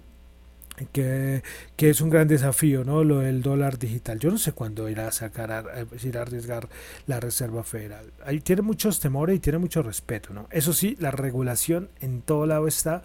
que, 0.91 1.43
que, 1.75 1.89
es 1.89 2.01
un 2.01 2.10
gran 2.10 2.27
desafío, 2.27 2.84
¿no? 2.84 3.03
Lo 3.03 3.19
del 3.19 3.41
dólar 3.41 3.77
digital. 3.77 4.19
Yo 4.19 4.31
no 4.31 4.38
sé 4.38 4.53
cuándo 4.53 4.89
irá 4.89 5.07
a 5.07 5.12
sacar, 5.12 5.51
a, 5.51 5.63
ir 6.03 6.17
a 6.17 6.21
arriesgar 6.21 6.67
la 7.07 7.19
Reserva 7.19 7.63
Federal. 7.63 8.12
Ahí 8.25 8.39
tiene 8.39 8.62
muchos 8.62 8.99
temores 8.99 9.36
y 9.36 9.39
tiene 9.39 9.60
mucho 9.60 9.84
respeto, 9.84 10.34
¿no? 10.34 10.47
Eso 10.51 10.73
sí, 10.73 10.97
la 10.99 11.12
regulación 11.12 11.89
en 11.99 12.21
todo 12.21 12.45
lado 12.45 12.67
está 12.67 13.03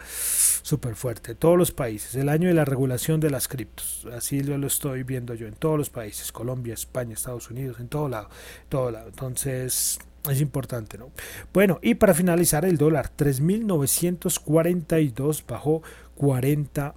súper 0.62 0.94
fuerte. 0.94 1.34
Todos 1.34 1.58
los 1.58 1.72
países. 1.72 2.14
El 2.14 2.28
año 2.28 2.48
de 2.48 2.54
la 2.54 2.64
regulación 2.64 3.20
de 3.20 3.30
las 3.30 3.48
criptos. 3.48 4.06
Así 4.12 4.42
lo, 4.42 4.56
lo 4.58 4.66
estoy 4.66 5.02
viendo 5.02 5.34
yo 5.34 5.46
en 5.46 5.54
todos 5.54 5.78
los 5.78 5.90
países. 5.90 6.32
Colombia, 6.32 6.74
España, 6.74 7.14
Estados 7.14 7.50
Unidos, 7.50 7.80
en 7.80 7.88
todo 7.88 8.08
lado. 8.08 8.28
Todo 8.68 8.90
lado. 8.90 9.08
Entonces, 9.08 9.98
es 10.30 10.40
importante, 10.40 10.98
¿no? 10.98 11.10
Bueno, 11.52 11.78
y 11.82 11.96
para 11.96 12.14
finalizar, 12.14 12.64
el 12.64 12.78
dólar 12.78 13.10
3.942 13.16 15.44
bajó 15.46 15.82
40 16.16 16.94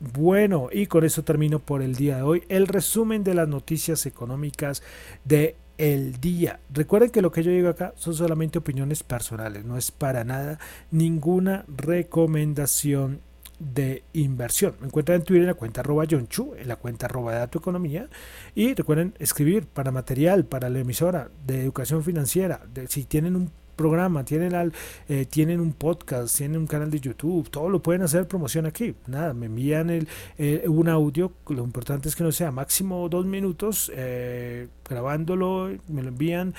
Bueno, 0.00 0.68
y 0.72 0.86
con 0.86 1.04
eso 1.04 1.22
termino 1.24 1.58
por 1.58 1.82
el 1.82 1.94
día 1.94 2.16
de 2.16 2.22
hoy 2.22 2.42
el 2.48 2.66
resumen 2.66 3.24
de 3.24 3.34
las 3.34 3.48
noticias 3.48 4.06
económicas 4.06 4.82
de 5.24 5.56
el 5.76 6.20
día. 6.20 6.60
Recuerden 6.72 7.10
que 7.10 7.22
lo 7.22 7.30
que 7.30 7.42
yo 7.42 7.50
digo 7.50 7.68
acá 7.68 7.92
son 7.96 8.14
solamente 8.14 8.58
opiniones 8.58 9.02
personales, 9.02 9.64
no 9.64 9.76
es 9.76 9.90
para 9.90 10.24
nada 10.24 10.58
ninguna 10.90 11.64
recomendación 11.68 13.20
de 13.58 14.04
inversión. 14.12 14.74
Me 14.80 14.86
encuentran 14.86 15.18
en 15.18 15.24
Twitter 15.24 15.42
en 15.42 15.48
la 15.48 15.54
cuenta 15.54 15.80
arroba 15.80 16.06
Chu, 16.06 16.54
en 16.56 16.68
la 16.68 16.76
cuenta 16.76 17.06
arroba 17.06 17.34
Dato 17.34 17.58
Economía. 17.58 18.08
Y 18.54 18.74
recuerden 18.74 19.14
escribir 19.18 19.66
para 19.66 19.90
material, 19.90 20.44
para 20.44 20.70
la 20.70 20.80
emisora 20.80 21.30
de 21.46 21.62
educación 21.62 22.04
financiera. 22.04 22.62
Si 22.88 23.04
tienen 23.04 23.36
un 23.36 23.50
programa, 23.78 24.24
tienen, 24.24 24.54
al, 24.54 24.74
eh, 25.08 25.24
tienen 25.24 25.60
un 25.60 25.72
podcast, 25.72 26.36
tienen 26.36 26.58
un 26.58 26.66
canal 26.66 26.90
de 26.90 27.00
YouTube, 27.00 27.48
todo 27.48 27.70
lo 27.70 27.80
pueden 27.80 28.02
hacer 28.02 28.28
promoción 28.28 28.66
aquí. 28.66 28.94
Nada, 29.06 29.32
me 29.32 29.46
envían 29.46 29.88
el, 29.88 30.06
eh, 30.36 30.64
un 30.66 30.88
audio, 30.88 31.32
lo 31.48 31.64
importante 31.64 32.10
es 32.10 32.16
que 32.16 32.24
no 32.24 32.32
sea 32.32 32.50
máximo 32.50 33.08
dos 33.08 33.24
minutos, 33.24 33.90
eh, 33.94 34.68
grabándolo, 34.86 35.70
me 35.88 36.02
lo 36.02 36.08
envían, 36.08 36.54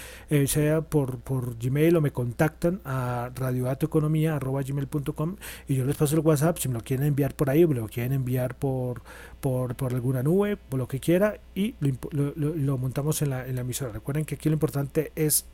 sea 0.45 0.81
por, 0.81 1.19
por 1.19 1.57
Gmail 1.57 1.97
o 1.97 2.01
me 2.01 2.11
contactan 2.11 2.79
a 2.85 3.31
radioatoeconomía.com 3.35 5.35
y 5.67 5.75
yo 5.75 5.85
les 5.85 5.95
paso 5.95 6.15
el 6.15 6.21
WhatsApp 6.21 6.59
si 6.59 6.69
me 6.69 6.75
lo 6.75 6.81
quieren 6.81 7.07
enviar 7.07 7.35
por 7.35 7.49
ahí 7.49 7.63
o 7.63 7.67
me 7.67 7.73
lo 7.75 7.87
quieren 7.87 8.13
enviar 8.13 8.55
por, 8.55 9.01
por, 9.41 9.75
por 9.75 9.93
alguna 9.93 10.23
nube, 10.23 10.57
por 10.57 10.79
lo 10.79 10.87
que 10.87 10.99
quiera 10.99 11.39
y 11.55 11.75
lo, 11.79 12.33
lo, 12.35 12.77
montamos 12.77 13.21
en 13.21 13.29
la, 13.31 13.45
en 13.45 13.55
la 13.55 13.61
emisora. 13.61 13.91
Recuerden 13.91 14.25
que 14.25 14.35
aquí 14.35 14.49
lo 14.49 14.53
importante 14.53 15.11
es 15.15 15.45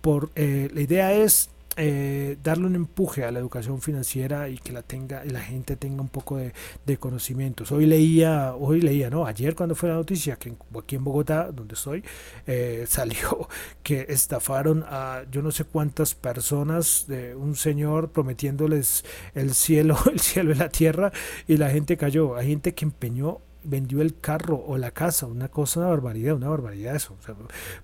por 0.00 0.30
la 0.36 0.80
idea 0.80 1.12
es 1.12 1.50
eh, 1.76 2.36
darle 2.42 2.66
un 2.66 2.74
empuje 2.74 3.24
a 3.24 3.30
la 3.30 3.38
educación 3.38 3.80
financiera 3.80 4.48
y 4.48 4.58
que 4.58 4.72
la 4.72 4.82
tenga 4.82 5.24
la 5.24 5.40
gente 5.40 5.76
tenga 5.76 6.02
un 6.02 6.08
poco 6.08 6.36
de, 6.36 6.52
conocimientos. 6.98 7.72
Hoy 7.72 7.86
leía 7.86 8.54
hoy 8.54 8.80
leía 8.82 9.08
no 9.08 9.24
ayer 9.24 9.54
cuando 9.54 9.74
fue 9.74 9.88
la 9.88 9.94
noticia 9.94 10.36
que 10.36 10.52
aquí 10.78 10.96
en 10.96 11.04
Bogotá 11.04 11.50
donde 11.50 11.74
estoy 11.74 12.04
eh, 12.46 12.84
salió 12.88 13.48
que 13.82 14.06
estafaron 14.08 14.84
a 14.86 15.22
yo 15.30 15.40
no 15.40 15.50
sé 15.50 15.64
cuántas 15.64 16.14
personas 16.14 17.06
de 17.08 17.34
un 17.34 17.56
señor 17.56 18.10
prometiéndoles 18.10 19.04
el 19.34 19.54
cielo 19.54 19.96
el 20.12 20.20
cielo 20.20 20.52
y 20.52 20.54
la 20.56 20.68
tierra 20.68 21.12
y 21.48 21.56
la 21.56 21.70
gente 21.70 21.96
cayó. 21.96 22.36
Hay 22.36 22.48
gente 22.48 22.74
que 22.74 22.84
empeñó 22.84 23.40
vendió 23.64 24.02
el 24.02 24.18
carro 24.18 24.62
o 24.66 24.78
la 24.78 24.90
casa, 24.90 25.26
una 25.26 25.48
cosa, 25.48 25.80
una 25.80 25.88
barbaridad, 25.88 26.34
una 26.34 26.48
barbaridad 26.48 26.96
eso, 26.96 27.16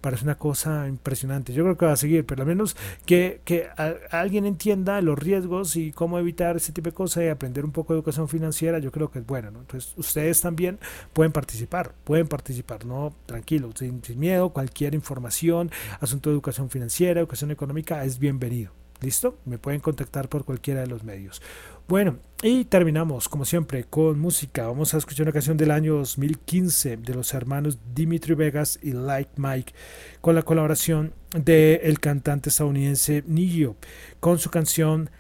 parece 0.01 0.25
una 0.25 0.37
cosa 0.37 0.88
impresionante. 0.88 1.53
Yo 1.53 1.62
creo 1.64 1.77
que 1.77 1.87
va 1.87 1.93
a 1.93 1.97
seguir, 1.97 2.25
pero 2.27 2.43
al 2.43 2.49
menos 2.49 2.77
que, 3.07 3.41
que 3.45 3.69
alguien 4.11 4.47
entienda 4.47 5.01
los 5.01 5.19
riesgos 5.19 5.77
y 5.77 5.93
cómo 5.93 6.19
evitar 6.19 6.57
ese 6.57 6.73
tipo 6.73 6.91
de 6.91 6.95
cosas 6.95 7.25
y 7.25 7.29
aprender 7.29 7.64
un 7.64 7.73
poco 7.73 7.93
de 7.93 7.99
educación 7.99 8.29
financiera, 8.29 8.79
yo 8.79 8.93
creo 8.93 9.11
que 9.11 9.21
es 9.21 9.27
bueno. 9.27 9.49
Entonces, 9.49 9.95
ustedes 9.97 10.41
también 10.41 10.79
pueden 11.12 11.33
participar, 11.33 11.93
pueden 12.05 12.29
participar, 12.29 12.85
no 12.85 13.14
tranquilo, 13.27 13.71
sin 13.75 14.03
miedo, 14.17 14.51
cualquier 14.51 14.95
información, 14.95 15.71
asunto 16.01 16.31
de 16.31 16.35
educación 16.35 16.71
financiera, 16.71 17.21
educación 17.21 17.51
económica 17.51 18.05
es 18.05 18.19
bienvenido. 18.19 18.73
¿Listo? 19.01 19.39
Me 19.45 19.59
pueden 19.59 19.81
contactar 19.81 20.29
por 20.29 20.45
cualquiera 20.45 20.81
de 20.81 20.89
los 20.89 21.05
medios. 21.05 21.41
Bueno, 21.87 22.19
y 22.43 22.65
terminamos, 22.65 23.29
como 23.29 23.45
siempre, 23.45 23.85
con 23.85 24.19
música. 24.19 24.67
Vamos 24.67 24.93
a 24.93 24.99
escuchar 24.99 25.25
una 25.25 25.33
canción 25.33 25.57
del 25.57 25.71
año 25.71 25.95
2015 25.95 26.97
de 26.99 27.15
los 27.15 27.33
hermanos 27.33 27.79
Dimitri 27.95 28.35
Vegas 28.35 28.79
y 28.83 28.93
Like 28.93 29.31
Mike, 29.37 29.73
con 30.21 30.35
la 30.35 30.43
colaboración 30.43 31.15
del 31.33 31.81
el 31.83 32.01
cantante 32.01 32.51
estadounidense 32.51 33.23
Nigio, 33.27 33.77
con 34.21 34.39
su 34.39 34.51
canción 34.51 35.11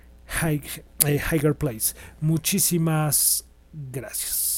eh, 0.42 1.20
Higher 1.30 1.54
Place. 1.54 1.94
Muchísimas 2.20 3.44
gracias. 3.72 4.57